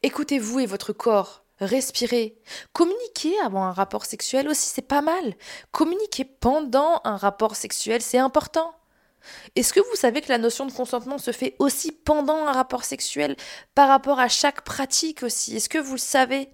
Écoutez-vous 0.03 0.61
et 0.61 0.67
votre 0.67 0.93
corps, 0.93 1.43
respirez, 1.59 2.39
communiquez 2.75 3.35
avant 3.41 3.65
un 3.65 3.73
rapport 3.73 4.05
sexuel 4.05 4.49
aussi, 4.49 4.69
c'est 4.69 4.83
pas 4.83 5.01
mal. 5.01 5.35
Communiquer 5.73 6.25
pendant 6.25 7.01
un 7.05 7.17
rapport 7.17 7.57
sexuel, 7.57 8.03
c'est 8.03 8.19
important. 8.19 8.75
Est-ce 9.57 9.73
que 9.73 9.81
vous 9.81 9.97
savez 9.97 10.21
que 10.21 10.29
la 10.29 10.39
notion 10.39 10.67
de 10.67 10.73
consentement 10.73 11.19
se 11.19 11.33
fait 11.33 11.57
aussi 11.59 11.93
pendant 11.93 12.47
un 12.47 12.53
rapport 12.53 12.85
sexuel 12.85 13.37
par 13.75 13.89
rapport 13.89 14.21
à 14.21 14.29
chaque 14.29 14.65
pratique 14.65 15.23
aussi? 15.23 15.57
Est-ce 15.57 15.71
que 15.71 15.79
vous 15.79 15.95
le 15.95 15.99
savez? 15.99 16.51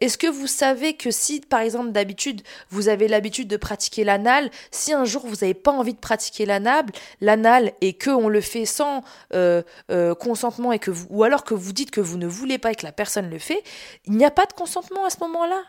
Est-ce 0.00 0.16
que 0.16 0.28
vous 0.28 0.46
savez 0.46 0.96
que 0.96 1.10
si, 1.10 1.40
par 1.40 1.60
exemple, 1.60 1.90
d'habitude, 1.90 2.42
vous 2.70 2.88
avez 2.88 3.08
l'habitude 3.08 3.48
de 3.48 3.56
pratiquer 3.56 4.04
l'anal, 4.04 4.50
si 4.70 4.92
un 4.92 5.04
jour 5.04 5.26
vous 5.26 5.36
n'avez 5.36 5.54
pas 5.54 5.72
envie 5.72 5.94
de 5.94 5.98
pratiquer 5.98 6.46
l'anal, 6.46 6.86
l'anal 7.20 7.72
et 7.80 7.94
que 7.94 8.10
on 8.10 8.28
le 8.28 8.40
fait 8.40 8.64
sans 8.64 9.02
euh, 9.34 9.62
euh, 9.90 10.14
consentement 10.14 10.72
et 10.72 10.80
ou 11.10 11.24
alors 11.24 11.42
que 11.42 11.54
vous 11.54 11.72
dites 11.72 11.90
que 11.90 12.00
vous 12.00 12.16
ne 12.16 12.28
voulez 12.28 12.58
pas 12.58 12.72
et 12.72 12.74
que 12.76 12.86
la 12.86 12.92
personne 12.92 13.28
le 13.28 13.40
fait, 13.40 13.62
il 14.04 14.12
n'y 14.12 14.24
a 14.24 14.30
pas 14.30 14.46
de 14.46 14.52
consentement 14.52 15.04
à 15.04 15.10
ce 15.10 15.18
moment-là? 15.20 15.62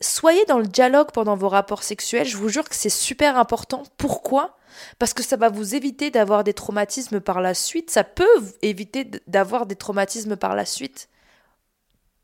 Soyez 0.00 0.44
dans 0.44 0.60
le 0.60 0.66
dialogue 0.66 1.10
pendant 1.10 1.34
vos 1.34 1.48
rapports 1.48 1.82
sexuels, 1.82 2.28
je 2.28 2.36
vous 2.36 2.48
jure 2.48 2.68
que 2.68 2.76
c'est 2.76 2.88
super 2.88 3.36
important. 3.36 3.82
Pourquoi? 3.96 4.56
Parce 5.00 5.14
que 5.14 5.24
ça 5.24 5.36
va 5.36 5.48
vous 5.48 5.74
éviter 5.74 6.12
d'avoir 6.12 6.44
des 6.44 6.54
traumatismes 6.54 7.20
par 7.20 7.40
la 7.40 7.54
suite, 7.54 7.90
ça 7.90 8.04
peut 8.04 8.24
éviter 8.62 9.10
d'avoir 9.26 9.66
des 9.66 9.74
traumatismes 9.74 10.36
par 10.36 10.54
la 10.54 10.64
suite. 10.64 11.08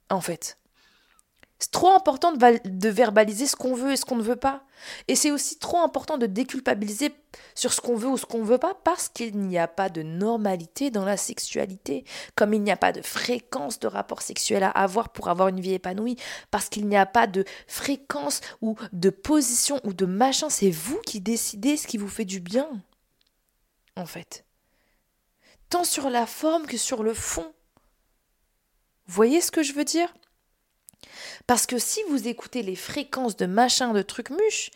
En 0.08 0.20
fait. 0.20 0.58
C'est 1.62 1.70
trop 1.70 1.94
important 1.94 2.33
de, 2.33 2.88
verbaliser 2.88 3.46
ce 3.46 3.55
qu'on 3.55 3.77
veut 3.77 3.92
et 3.92 3.96
ce 3.96 4.05
qu'on 4.05 4.16
ne 4.16 4.22
veut 4.22 4.35
pas. 4.35 4.64
Et 5.07 5.14
c'est 5.14 5.31
aussi 5.31 5.61
trop 5.61 5.79
important 5.79 6.18
de 6.18 6.27
déculpabiliser 6.27 7.14
sur 7.55 7.72
ce 7.72 7.81
qu'on 7.81 7.94
veut 7.94 8.09
ou 8.09 8.18
ce 8.18 8.27
qu'on 8.27 8.40
ne 8.40 8.44
veut 8.44 8.59
pas 8.59 8.75
parce 8.83 9.09
qu'il 9.09 9.38
n'y 9.38 9.61
a 9.61 9.68
pas 9.68 9.88
de 9.88 10.03
normalité 10.03 10.90
dans 10.90 11.05
la 11.05 11.16
sexualité, 11.16 12.05
comme 12.35 12.53
il 12.53 12.62
n'y 12.62 12.72
a 12.72 12.77
pas 12.77 12.90
de 12.90 13.01
fréquence 13.01 13.79
de 13.79 13.87
rapport 13.87 14.22
sexuel 14.22 14.64
à 14.64 14.70
avoir 14.70 15.11
pour 15.11 15.29
avoir 15.29 15.46
une 15.46 15.61
vie 15.61 15.75
épanouie, 15.75 16.16
parce 16.51 16.68
qu'il 16.68 16.88
n'y 16.88 16.96
a 16.96 17.07
pas 17.07 17.29
de 17.29 17.44
fréquence 17.68 18.40
ou 18.61 18.75
de 18.92 19.11
position 19.11 19.79
ou 19.85 19.92
de 19.92 20.05
machin, 20.05 20.51
c'est 20.51 20.72
vous 20.72 21.01
qui 21.07 21.20
décidez 21.20 21.77
ce 21.77 21.87
qui 21.87 21.96
vous 21.96 22.09
fait 22.09 22.25
du 22.25 22.40
bien. 22.40 22.68
En 23.94 24.07
fait. 24.07 24.44
Tant 25.70 25.85
sur 25.85 26.11
la 26.11 26.27
forme 26.27 26.66
que 26.66 26.77
sur 26.77 27.05
le 27.05 27.14
fond. 27.14 27.53
Voyez 29.07 29.40
ce 29.40 29.53
que 29.53 29.62
je 29.62 29.75
veux 29.75 29.85
dire? 29.85 30.12
Parce 31.46 31.66
que 31.66 31.78
si 31.78 32.00
vous 32.09 32.28
écoutez 32.28 32.62
les 32.62 32.76
fréquences 32.76 33.37
de 33.37 33.46
machin, 33.46 33.92
de 33.92 34.02
trucs 34.02 34.31
muches, 34.31 34.70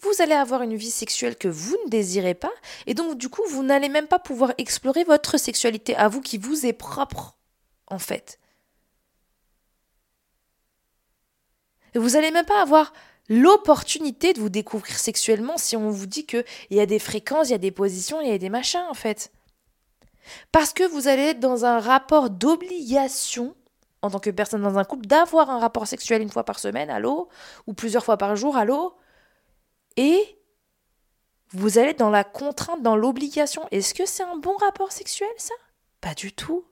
vous 0.00 0.12
allez 0.20 0.34
avoir 0.34 0.62
une 0.62 0.76
vie 0.76 0.90
sexuelle 0.90 1.36
que 1.36 1.48
vous 1.48 1.76
ne 1.84 1.90
désirez 1.90 2.34
pas, 2.34 2.52
et 2.86 2.94
donc 2.94 3.18
du 3.18 3.28
coup, 3.28 3.42
vous 3.48 3.62
n'allez 3.62 3.88
même 3.88 4.06
pas 4.06 4.18
pouvoir 4.18 4.52
explorer 4.58 5.04
votre 5.04 5.38
sexualité 5.38 5.96
à 5.96 6.08
vous 6.08 6.20
qui 6.20 6.38
vous 6.38 6.66
est 6.66 6.72
propre, 6.72 7.36
en 7.88 7.98
fait. 7.98 8.38
Vous 11.94 12.10
n'allez 12.10 12.30
même 12.30 12.46
pas 12.46 12.62
avoir 12.62 12.92
l'opportunité 13.28 14.32
de 14.32 14.40
vous 14.40 14.48
découvrir 14.48 14.98
sexuellement 14.98 15.56
si 15.56 15.76
on 15.76 15.90
vous 15.90 16.06
dit 16.06 16.26
qu'il 16.26 16.44
y 16.70 16.80
a 16.80 16.86
des 16.86 16.98
fréquences, 16.98 17.48
il 17.48 17.52
y 17.52 17.54
a 17.54 17.58
des 17.58 17.70
positions, 17.70 18.20
il 18.20 18.28
y 18.28 18.32
a 18.32 18.38
des 18.38 18.48
machins, 18.48 18.84
en 18.88 18.94
fait. 18.94 19.30
Parce 20.52 20.72
que 20.72 20.84
vous 20.84 21.08
allez 21.08 21.22
être 21.22 21.40
dans 21.40 21.64
un 21.64 21.80
rapport 21.80 22.30
d'obligation 22.30 23.54
en 24.02 24.10
tant 24.10 24.18
que 24.18 24.30
personne 24.30 24.62
dans 24.62 24.78
un 24.78 24.84
couple, 24.84 25.06
d'avoir 25.06 25.48
un 25.50 25.58
rapport 25.58 25.86
sexuel 25.86 26.22
une 26.22 26.30
fois 26.30 26.44
par 26.44 26.58
semaine, 26.58 26.90
allô, 26.90 27.28
ou 27.66 27.72
plusieurs 27.72 28.04
fois 28.04 28.16
par 28.16 28.34
jour, 28.36 28.56
allô, 28.56 28.94
et 29.96 30.38
vous 31.50 31.78
allez 31.78 31.94
dans 31.94 32.10
la 32.10 32.24
contrainte, 32.24 32.82
dans 32.82 32.96
l'obligation. 32.96 33.66
Est-ce 33.70 33.94
que 33.94 34.06
c'est 34.06 34.22
un 34.22 34.36
bon 34.36 34.56
rapport 34.56 34.90
sexuel, 34.90 35.28
ça? 35.36 35.54
Pas 36.00 36.14
du 36.14 36.32
tout. 36.32 36.64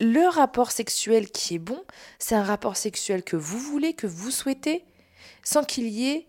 Le 0.00 0.28
rapport 0.28 0.70
sexuel 0.70 1.30
qui 1.30 1.56
est 1.56 1.58
bon, 1.58 1.82
c'est 2.18 2.34
un 2.34 2.42
rapport 2.42 2.76
sexuel 2.76 3.22
que 3.22 3.36
vous 3.36 3.58
voulez, 3.58 3.94
que 3.94 4.06
vous 4.06 4.30
souhaitez, 4.30 4.84
sans 5.42 5.62
qu'il 5.64 5.88
y 5.88 6.10
ait 6.10 6.26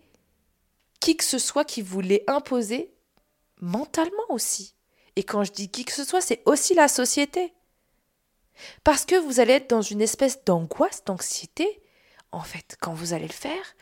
qui 1.00 1.16
que 1.16 1.24
ce 1.24 1.38
soit 1.38 1.64
qui 1.64 1.82
vous 1.82 2.00
l'ait 2.00 2.24
imposé 2.28 2.94
mentalement 3.60 4.28
aussi. 4.28 4.74
Et 5.16 5.24
quand 5.24 5.42
je 5.42 5.52
dis 5.52 5.68
qui 5.68 5.84
que 5.84 5.92
ce 5.92 6.04
soit, 6.04 6.20
c'est 6.20 6.42
aussi 6.46 6.74
la 6.74 6.86
société. 6.86 7.52
Parce 8.84 9.04
que 9.04 9.16
vous 9.16 9.40
allez 9.40 9.54
être 9.54 9.70
dans 9.70 9.82
une 9.82 10.02
espèce 10.02 10.44
d'angoisse, 10.44 11.04
d'anxiété, 11.04 11.82
en 12.32 12.42
fait, 12.42 12.76
quand 12.80 12.94
vous 12.94 13.12
allez 13.12 13.26
le 13.26 13.32
faire, 13.32 13.74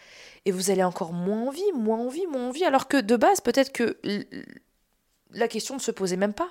et 0.45 0.53
vous 0.53 0.71
allez 0.71 0.83
encore 0.83 1.13
moins 1.13 1.49
envie, 1.49 1.73
moins 1.75 1.99
envie, 1.99 2.27
moins 2.27 2.49
envie, 2.49 2.65
alors 2.65 2.89
que 2.89 2.97
de 2.97 3.17
base, 3.17 3.41
peut-être 3.41 3.73
que 3.73 3.99
la 5.31 5.49
question 5.49 5.75
ne 5.75 5.81
se 5.81 5.91
posait 5.91 6.17
même 6.17 6.35
pas, 6.35 6.51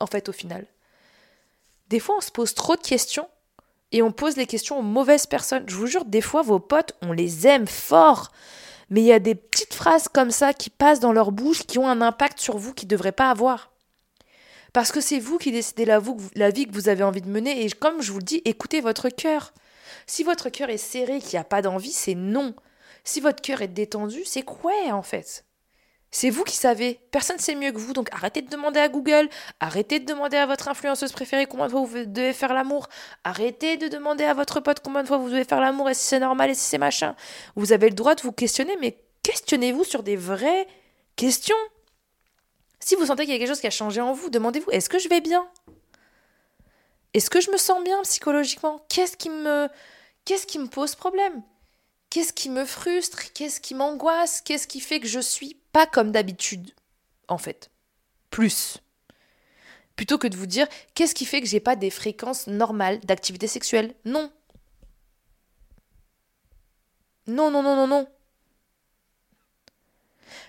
en 0.00 0.06
fait, 0.06 0.28
au 0.28 0.32
final. 0.32 0.66
Des 1.88 2.00
fois, 2.00 2.16
on 2.18 2.20
se 2.20 2.30
pose 2.30 2.54
trop 2.54 2.76
de 2.76 2.82
questions 2.82 3.28
et 3.92 4.02
on 4.02 4.12
pose 4.12 4.36
les 4.36 4.46
questions 4.46 4.78
aux 4.78 4.82
mauvaises 4.82 5.26
personnes. 5.26 5.64
Je 5.68 5.76
vous 5.76 5.86
jure, 5.86 6.04
des 6.04 6.20
fois, 6.20 6.42
vos 6.42 6.60
potes, 6.60 6.96
on 7.02 7.12
les 7.12 7.46
aime 7.46 7.66
fort, 7.66 8.32
Mais 8.90 9.00
il 9.00 9.06
y 9.06 9.12
a 9.12 9.18
des 9.18 9.34
petites 9.34 9.74
phrases 9.74 10.08
comme 10.08 10.30
ça 10.30 10.52
qui 10.52 10.70
passent 10.70 11.00
dans 11.00 11.12
leur 11.12 11.32
bouche 11.32 11.64
qui 11.64 11.78
ont 11.78 11.88
un 11.88 12.02
impact 12.02 12.38
sur 12.38 12.58
vous 12.58 12.74
qui 12.74 12.86
ne 12.86 12.90
devraient 12.90 13.12
pas 13.12 13.30
avoir. 13.30 13.73
Parce 14.74 14.90
que 14.90 15.00
c'est 15.00 15.20
vous 15.20 15.38
qui 15.38 15.52
décidez 15.52 15.84
la, 15.84 16.00
vie 16.00 16.66
que 16.66 16.72
vous 16.72 16.88
avez 16.88 17.04
envie 17.04 17.22
de 17.22 17.28
mener. 17.28 17.64
Et 17.64 17.70
comme 17.70 18.02
je 18.02 18.10
vous 18.10 18.18
le 18.18 18.24
dis, 18.24 18.42
écoutez 18.44 18.80
votre 18.80 19.08
cœur. 19.08 19.54
Si 20.06 20.24
votre 20.24 20.50
cœur 20.50 20.68
est 20.68 20.78
serré, 20.78 21.20
qu'il 21.20 21.36
n'y 21.36 21.40
a 21.40 21.44
pas 21.44 21.62
d'envie, 21.62 21.92
c'est 21.92 22.16
non. 22.16 22.54
Si 23.04 23.20
votre 23.20 23.40
cœur 23.40 23.62
est 23.62 23.68
détendu, 23.68 24.22
c'est 24.26 24.42
quoi 24.42 24.72
en 24.90 25.02
fait 25.02 25.46
c'est 26.16 26.30
vous 26.30 26.44
qui 26.44 26.54
savez. 26.54 27.00
Personne 27.10 27.38
ne 27.38 27.40
sait 27.40 27.56
mieux 27.56 27.72
que 27.72 27.78
vous. 27.78 27.92
Donc 27.92 28.08
arrêtez 28.12 28.40
de 28.40 28.48
demander 28.48 28.78
à 28.78 28.88
Google. 28.88 29.28
Arrêtez 29.58 29.98
de 29.98 30.04
demander 30.04 30.36
à 30.36 30.46
votre 30.46 30.68
influenceuse 30.68 31.10
préférée 31.10 31.46
combien 31.46 31.66
de 31.66 31.72
fois 31.72 31.80
vous 31.80 32.04
devez 32.06 32.32
faire 32.32 32.54
l'amour. 32.54 32.88
Arrêtez 33.24 33.78
de 33.78 33.88
demander 33.88 34.22
à 34.22 34.32
votre 34.32 34.60
pote 34.60 34.78
combien 34.78 35.02
de 35.02 35.08
fois 35.08 35.16
vous 35.16 35.28
devez 35.28 35.42
faire 35.42 35.60
l'amour 35.60 35.90
et 35.90 35.94
si 35.94 36.04
c'est 36.04 36.20
normal 36.20 36.50
et 36.50 36.54
si 36.54 36.60
c'est 36.60 36.78
machin. 36.78 37.16
Vous 37.56 37.72
avez 37.72 37.88
le 37.88 37.96
droit 37.96 38.14
de 38.14 38.22
vous 38.22 38.30
questionner, 38.30 38.76
mais 38.80 38.96
questionnez-vous 39.24 39.82
sur 39.82 40.04
des 40.04 40.14
vraies 40.14 40.68
questions. 41.16 41.56
Si 42.84 42.96
vous 42.96 43.06
sentez 43.06 43.24
qu'il 43.24 43.32
y 43.32 43.36
a 43.36 43.38
quelque 43.38 43.48
chose 43.48 43.62
qui 43.62 43.66
a 43.66 43.70
changé 43.70 44.02
en 44.02 44.12
vous, 44.12 44.28
demandez-vous 44.28 44.70
est-ce 44.70 44.90
que 44.90 44.98
je 44.98 45.08
vais 45.08 45.22
bien? 45.22 45.48
Est-ce 47.14 47.30
que 47.30 47.40
je 47.40 47.50
me 47.50 47.56
sens 47.56 47.82
bien 47.82 48.02
psychologiquement? 48.02 48.84
Qu'est-ce 48.90 49.16
qui 49.16 49.30
me 49.30 49.70
qu'est-ce 50.26 50.46
qui 50.46 50.58
me 50.58 50.66
pose 50.66 50.94
problème? 50.94 51.42
Qu'est-ce 52.10 52.34
qui 52.34 52.50
me 52.50 52.66
frustre? 52.66 53.32
Qu'est-ce 53.32 53.62
qui 53.62 53.74
m'angoisse? 53.74 54.42
Qu'est-ce 54.42 54.66
qui 54.66 54.80
fait 54.80 55.00
que 55.00 55.06
je 55.06 55.20
suis 55.20 55.56
pas 55.72 55.86
comme 55.86 56.12
d'habitude 56.12 56.72
En 57.26 57.38
fait, 57.38 57.70
plus. 58.28 58.76
Plutôt 59.96 60.18
que 60.18 60.26
de 60.26 60.36
vous 60.36 60.44
dire 60.44 60.68
qu'est-ce 60.92 61.14
qui 61.14 61.24
fait 61.24 61.40
que 61.40 61.48
j'ai 61.48 61.60
pas 61.60 61.76
des 61.76 61.88
fréquences 61.88 62.48
normales 62.48 63.00
d'activité 63.00 63.46
sexuelle? 63.46 63.94
Non. 64.04 64.30
Non, 67.26 67.50
non, 67.50 67.62
non, 67.62 67.76
non, 67.76 67.86
non. 67.86 68.06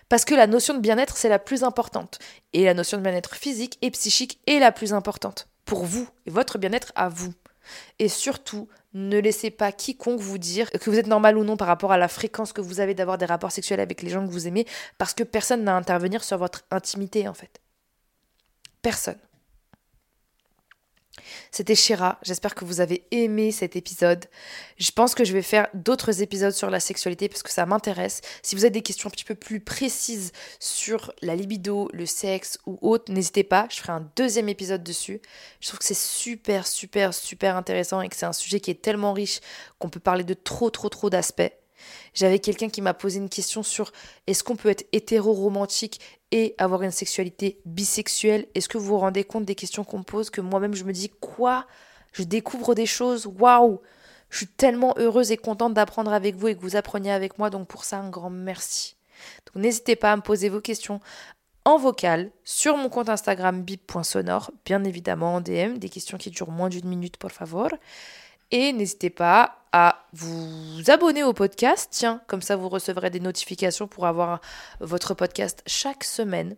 Parce 0.09 0.25
que 0.25 0.35
la 0.35 0.47
notion 0.47 0.73
de 0.73 0.79
bien-être, 0.79 1.17
c'est 1.17 1.29
la 1.29 1.39
plus 1.39 1.63
importante. 1.63 2.19
Et 2.53 2.65
la 2.65 2.73
notion 2.73 2.97
de 2.97 3.03
bien-être 3.03 3.35
physique 3.35 3.77
et 3.81 3.91
psychique 3.91 4.39
est 4.47 4.59
la 4.59 4.71
plus 4.71 4.93
importante. 4.93 5.47
Pour 5.65 5.83
vous 5.83 6.07
et 6.25 6.29
votre 6.29 6.57
bien-être 6.57 6.91
à 6.95 7.09
vous. 7.09 7.33
Et 7.97 8.09
surtout, 8.09 8.67
ne 8.93 9.19
laissez 9.19 9.51
pas 9.51 9.71
quiconque 9.71 10.19
vous 10.19 10.37
dire 10.37 10.69
que 10.71 10.89
vous 10.89 10.97
êtes 10.97 11.07
normal 11.07 11.37
ou 11.37 11.43
non 11.43 11.57
par 11.57 11.67
rapport 11.67 11.91
à 11.91 11.97
la 11.97 12.07
fréquence 12.07 12.53
que 12.53 12.61
vous 12.61 12.79
avez 12.79 12.93
d'avoir 12.93 13.17
des 13.17 13.25
rapports 13.25 13.51
sexuels 13.51 13.79
avec 13.79 14.01
les 14.01 14.09
gens 14.09 14.25
que 14.25 14.31
vous 14.31 14.47
aimez, 14.47 14.65
parce 14.97 15.13
que 15.13 15.23
personne 15.23 15.63
n'a 15.63 15.73
à 15.73 15.77
intervenir 15.77 16.23
sur 16.23 16.37
votre 16.37 16.63
intimité 16.71 17.27
en 17.27 17.33
fait. 17.33 17.59
Personne. 18.81 19.17
C'était 21.51 21.75
Shira, 21.75 22.19
j'espère 22.23 22.55
que 22.55 22.65
vous 22.65 22.81
avez 22.81 23.05
aimé 23.11 23.51
cet 23.51 23.75
épisode. 23.75 24.25
Je 24.77 24.91
pense 24.91 25.15
que 25.15 25.23
je 25.23 25.33
vais 25.33 25.41
faire 25.41 25.67
d'autres 25.73 26.21
épisodes 26.21 26.51
sur 26.51 26.69
la 26.69 26.79
sexualité 26.79 27.29
parce 27.29 27.43
que 27.43 27.51
ça 27.51 27.65
m'intéresse. 27.65 28.21
Si 28.41 28.55
vous 28.55 28.65
avez 28.65 28.71
des 28.71 28.81
questions 28.81 29.07
un 29.07 29.11
petit 29.11 29.23
peu 29.23 29.35
plus 29.35 29.59
précises 29.59 30.31
sur 30.59 31.13
la 31.21 31.35
libido, 31.35 31.89
le 31.93 32.05
sexe 32.05 32.59
ou 32.65 32.77
autre, 32.81 33.11
n'hésitez 33.11 33.43
pas, 33.43 33.67
je 33.69 33.77
ferai 33.77 33.93
un 33.93 34.09
deuxième 34.15 34.49
épisode 34.49 34.83
dessus. 34.83 35.21
Je 35.61 35.67
trouve 35.69 35.79
que 35.79 35.85
c'est 35.85 35.93
super, 35.93 36.67
super, 36.67 37.13
super 37.13 37.55
intéressant 37.55 38.01
et 38.01 38.09
que 38.09 38.15
c'est 38.15 38.25
un 38.25 38.33
sujet 38.33 38.59
qui 38.59 38.71
est 38.71 38.81
tellement 38.81 39.13
riche 39.13 39.39
qu'on 39.79 39.89
peut 39.89 39.99
parler 39.99 40.23
de 40.23 40.33
trop, 40.33 40.69
trop, 40.69 40.89
trop 40.89 41.09
d'aspects. 41.09 41.51
J'avais 42.13 42.39
quelqu'un 42.39 42.69
qui 42.69 42.81
m'a 42.81 42.93
posé 42.93 43.19
une 43.19 43.29
question 43.29 43.63
sur 43.63 43.91
est-ce 44.27 44.43
qu'on 44.43 44.55
peut 44.55 44.69
être 44.69 44.85
hétéro-romantique 44.91 45.99
et 46.31 46.55
avoir 46.57 46.83
une 46.83 46.91
sexualité 46.91 47.59
bisexuelle? 47.65 48.47
Est-ce 48.55 48.69
que 48.69 48.77
vous 48.77 48.87
vous 48.87 48.97
rendez 48.97 49.23
compte 49.23 49.45
des 49.45 49.55
questions 49.55 49.83
qu'on 49.83 50.03
pose 50.03 50.29
que 50.29 50.41
moi-même 50.41 50.75
je 50.75 50.83
me 50.83 50.93
dis 50.93 51.09
quoi? 51.09 51.65
Je 52.13 52.23
découvre 52.23 52.75
des 52.75 52.85
choses, 52.85 53.27
waouh 53.27 53.81
Je 54.29 54.37
suis 54.37 54.47
tellement 54.47 54.93
heureuse 54.97 55.31
et 55.31 55.37
contente 55.37 55.73
d'apprendre 55.73 56.13
avec 56.13 56.35
vous 56.35 56.47
et 56.47 56.55
que 56.55 56.61
vous 56.61 56.75
appreniez 56.75 57.11
avec 57.11 57.37
moi, 57.37 57.49
donc 57.49 57.67
pour 57.67 57.83
ça 57.83 57.97
un 57.97 58.09
grand 58.09 58.29
merci. 58.29 58.95
Donc 59.47 59.63
n'hésitez 59.63 59.95
pas 59.95 60.11
à 60.11 60.15
me 60.15 60.21
poser 60.21 60.49
vos 60.49 60.61
questions 60.61 60.99
en 61.65 61.77
vocal 61.77 62.31
sur 62.43 62.77
mon 62.77 62.89
compte 62.89 63.09
Instagram 63.09 63.63
bip.sonore, 63.63 64.51
bien 64.65 64.83
évidemment 64.83 65.35
en 65.35 65.41
DM, 65.41 65.77
des 65.77 65.89
questions 65.89 66.17
qui 66.17 66.29
durent 66.29 66.51
moins 66.51 66.69
d'une 66.69 66.87
minute, 66.87 67.17
por 67.17 67.31
favor. 67.31 67.69
Et 68.51 68.73
n'hésitez 68.73 69.09
pas 69.09 69.65
à 69.71 70.05
vous 70.13 70.83
abonner 70.87 71.23
au 71.23 71.33
podcast. 71.33 71.89
Tiens, 71.91 72.21
comme 72.27 72.41
ça 72.41 72.55
vous 72.55 72.69
recevrez 72.69 73.09
des 73.09 73.19
notifications 73.19 73.87
pour 73.87 74.05
avoir 74.05 74.39
votre 74.79 75.13
podcast 75.13 75.61
chaque 75.65 76.03
semaine. 76.03 76.55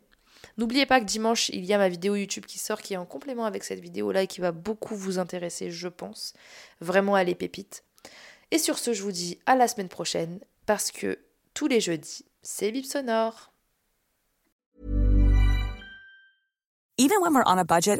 N'oubliez 0.58 0.86
pas 0.86 1.00
que 1.00 1.06
dimanche, 1.06 1.50
il 1.50 1.66
y 1.66 1.74
a 1.74 1.78
ma 1.78 1.90
vidéo 1.90 2.16
YouTube 2.16 2.46
qui 2.46 2.58
sort, 2.60 2.82
qui 2.82 2.94
est 2.94 2.98
en 2.98 3.06
complément 3.06 3.46
avec 3.46 3.64
cette 3.64 3.80
vidéo-là 3.80 4.24
et 4.24 4.28
qui 4.28 4.42
va 4.42 4.52
beaucoup 4.52 4.96
vous 4.96 5.20
intéresser, 5.20 5.70
je 5.72 5.88
pense. 5.88 6.34
Vraiment, 6.82 7.18
est 7.18 7.36
pépite. 7.36 7.84
Et 8.52 8.58
sur 8.58 8.78
ce, 8.78 8.94
je 8.94 9.04
vous 9.04 9.12
dis 9.12 9.40
à 9.46 9.56
la 9.56 9.68
semaine 9.68 9.90
prochaine, 9.90 10.40
parce 10.66 10.92
que 10.92 11.20
tous 11.54 11.68
les 11.68 11.82
jeudis, 11.82 12.26
c'est 12.42 12.72
Bip 12.72 12.86
Sonore. 12.86 13.52
Budget. 17.66 18.00